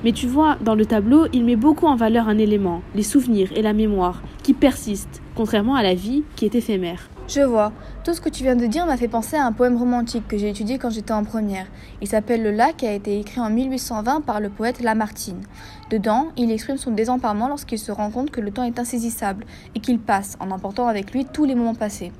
Mais 0.03 0.13
tu 0.13 0.27
vois, 0.27 0.57
dans 0.63 0.75
le 0.75 0.87
tableau, 0.87 1.27
il 1.33 1.45
met 1.45 1.57
beaucoup 1.57 1.87
en 1.87 1.95
valeur 1.95 2.29
un 2.29 2.39
élément, 2.39 2.81
les 2.95 3.03
souvenirs 3.03 3.51
et 3.55 3.61
la 3.61 3.75
mémoire, 3.75 4.23
qui 4.43 4.55
persistent, 4.55 5.21
contrairement 5.35 5.75
à 5.75 5.83
la 5.83 5.95
vie 5.95 6.23
qui 6.37 6.47
est 6.47 6.55
éphémère. 6.55 7.11
Je 7.29 7.43
vois. 7.43 7.73
Tout 8.03 8.15
ce 8.15 8.21
que 8.21 8.31
tu 8.31 8.43
viens 8.43 8.57
de 8.57 8.67
dire 8.67 8.87
m'a 8.87 8.97
fait 8.97 9.07
penser 9.07 9.37
à 9.37 9.45
un 9.45 9.53
poème 9.53 9.77
romantique 9.77 10.27
que 10.27 10.39
j'ai 10.39 10.49
étudié 10.49 10.79
quand 10.79 10.91
j'étais 10.91 11.13
en 11.13 11.23
première. 11.23 11.67
Il 12.01 12.09
s'appelle 12.09 12.43
Le 12.43 12.51
lac 12.51 12.83
et 12.83 12.89
a 12.89 12.95
été 12.95 13.21
écrit 13.21 13.41
en 13.41 13.51
1820 13.51 14.23
par 14.23 14.41
le 14.41 14.49
poète 14.49 14.83
Lamartine. 14.83 15.43
Dedans, 15.91 16.29
il 16.37 16.51
exprime 16.51 16.79
son 16.79 16.91
désemparement 16.91 17.47
lorsqu'il 17.47 17.79
se 17.79 17.93
rend 17.93 18.11
compte 18.11 18.31
que 18.31 18.41
le 18.41 18.51
temps 18.51 18.65
est 18.65 18.79
insaisissable 18.81 19.45
et 19.75 19.81
qu'il 19.81 20.01
passe 20.01 20.37
en 20.41 20.51
emportant 20.51 20.89
avec 20.89 21.13
lui 21.13 21.27
tous 21.27 21.45
les 21.45 21.55
moments 21.55 21.75
passés. 21.75 22.11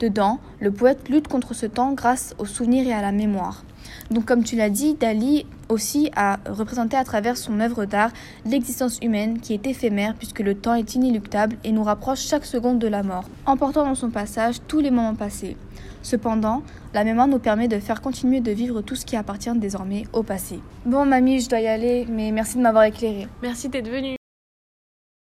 Dedans, 0.00 0.40
le 0.60 0.70
poète 0.70 1.08
lutte 1.08 1.28
contre 1.28 1.54
ce 1.54 1.66
temps 1.66 1.92
grâce 1.92 2.34
aux 2.38 2.46
souvenirs 2.46 2.86
et 2.86 2.92
à 2.92 3.00
la 3.00 3.12
mémoire. 3.12 3.64
Donc 4.10 4.24
comme 4.24 4.44
tu 4.44 4.56
l'as 4.56 4.70
dit, 4.70 4.94
Dali 4.94 5.46
aussi 5.68 6.10
a 6.16 6.38
représenté 6.48 6.96
à 6.96 7.04
travers 7.04 7.36
son 7.36 7.60
œuvre 7.60 7.84
d'art 7.84 8.10
l'existence 8.44 8.98
humaine 9.02 9.40
qui 9.40 9.54
est 9.54 9.66
éphémère 9.66 10.14
puisque 10.14 10.40
le 10.40 10.54
temps 10.54 10.74
est 10.74 10.94
inéluctable 10.94 11.56
et 11.64 11.72
nous 11.72 11.84
rapproche 11.84 12.20
chaque 12.20 12.44
seconde 12.44 12.78
de 12.78 12.88
la 12.88 13.02
mort, 13.02 13.24
emportant 13.46 13.84
dans 13.84 13.94
son 13.94 14.10
passage 14.10 14.56
tous 14.66 14.80
les 14.80 14.90
moments 14.90 15.14
passés. 15.14 15.56
Cependant, 16.02 16.62
la 16.92 17.04
mémoire 17.04 17.28
nous 17.28 17.38
permet 17.38 17.68
de 17.68 17.78
faire 17.78 18.02
continuer 18.02 18.40
de 18.40 18.52
vivre 18.52 18.82
tout 18.82 18.94
ce 18.94 19.06
qui 19.06 19.16
appartient 19.16 19.56
désormais 19.56 20.04
au 20.12 20.22
passé. 20.22 20.60
Bon 20.84 21.06
mamie, 21.06 21.40
je 21.40 21.48
dois 21.48 21.60
y 21.60 21.66
aller, 21.66 22.06
mais 22.10 22.30
merci 22.30 22.58
de 22.58 22.62
m'avoir 22.62 22.84
éclairé. 22.84 23.26
Merci 23.42 23.70
d'être 23.70 23.88
venue. 23.88 24.16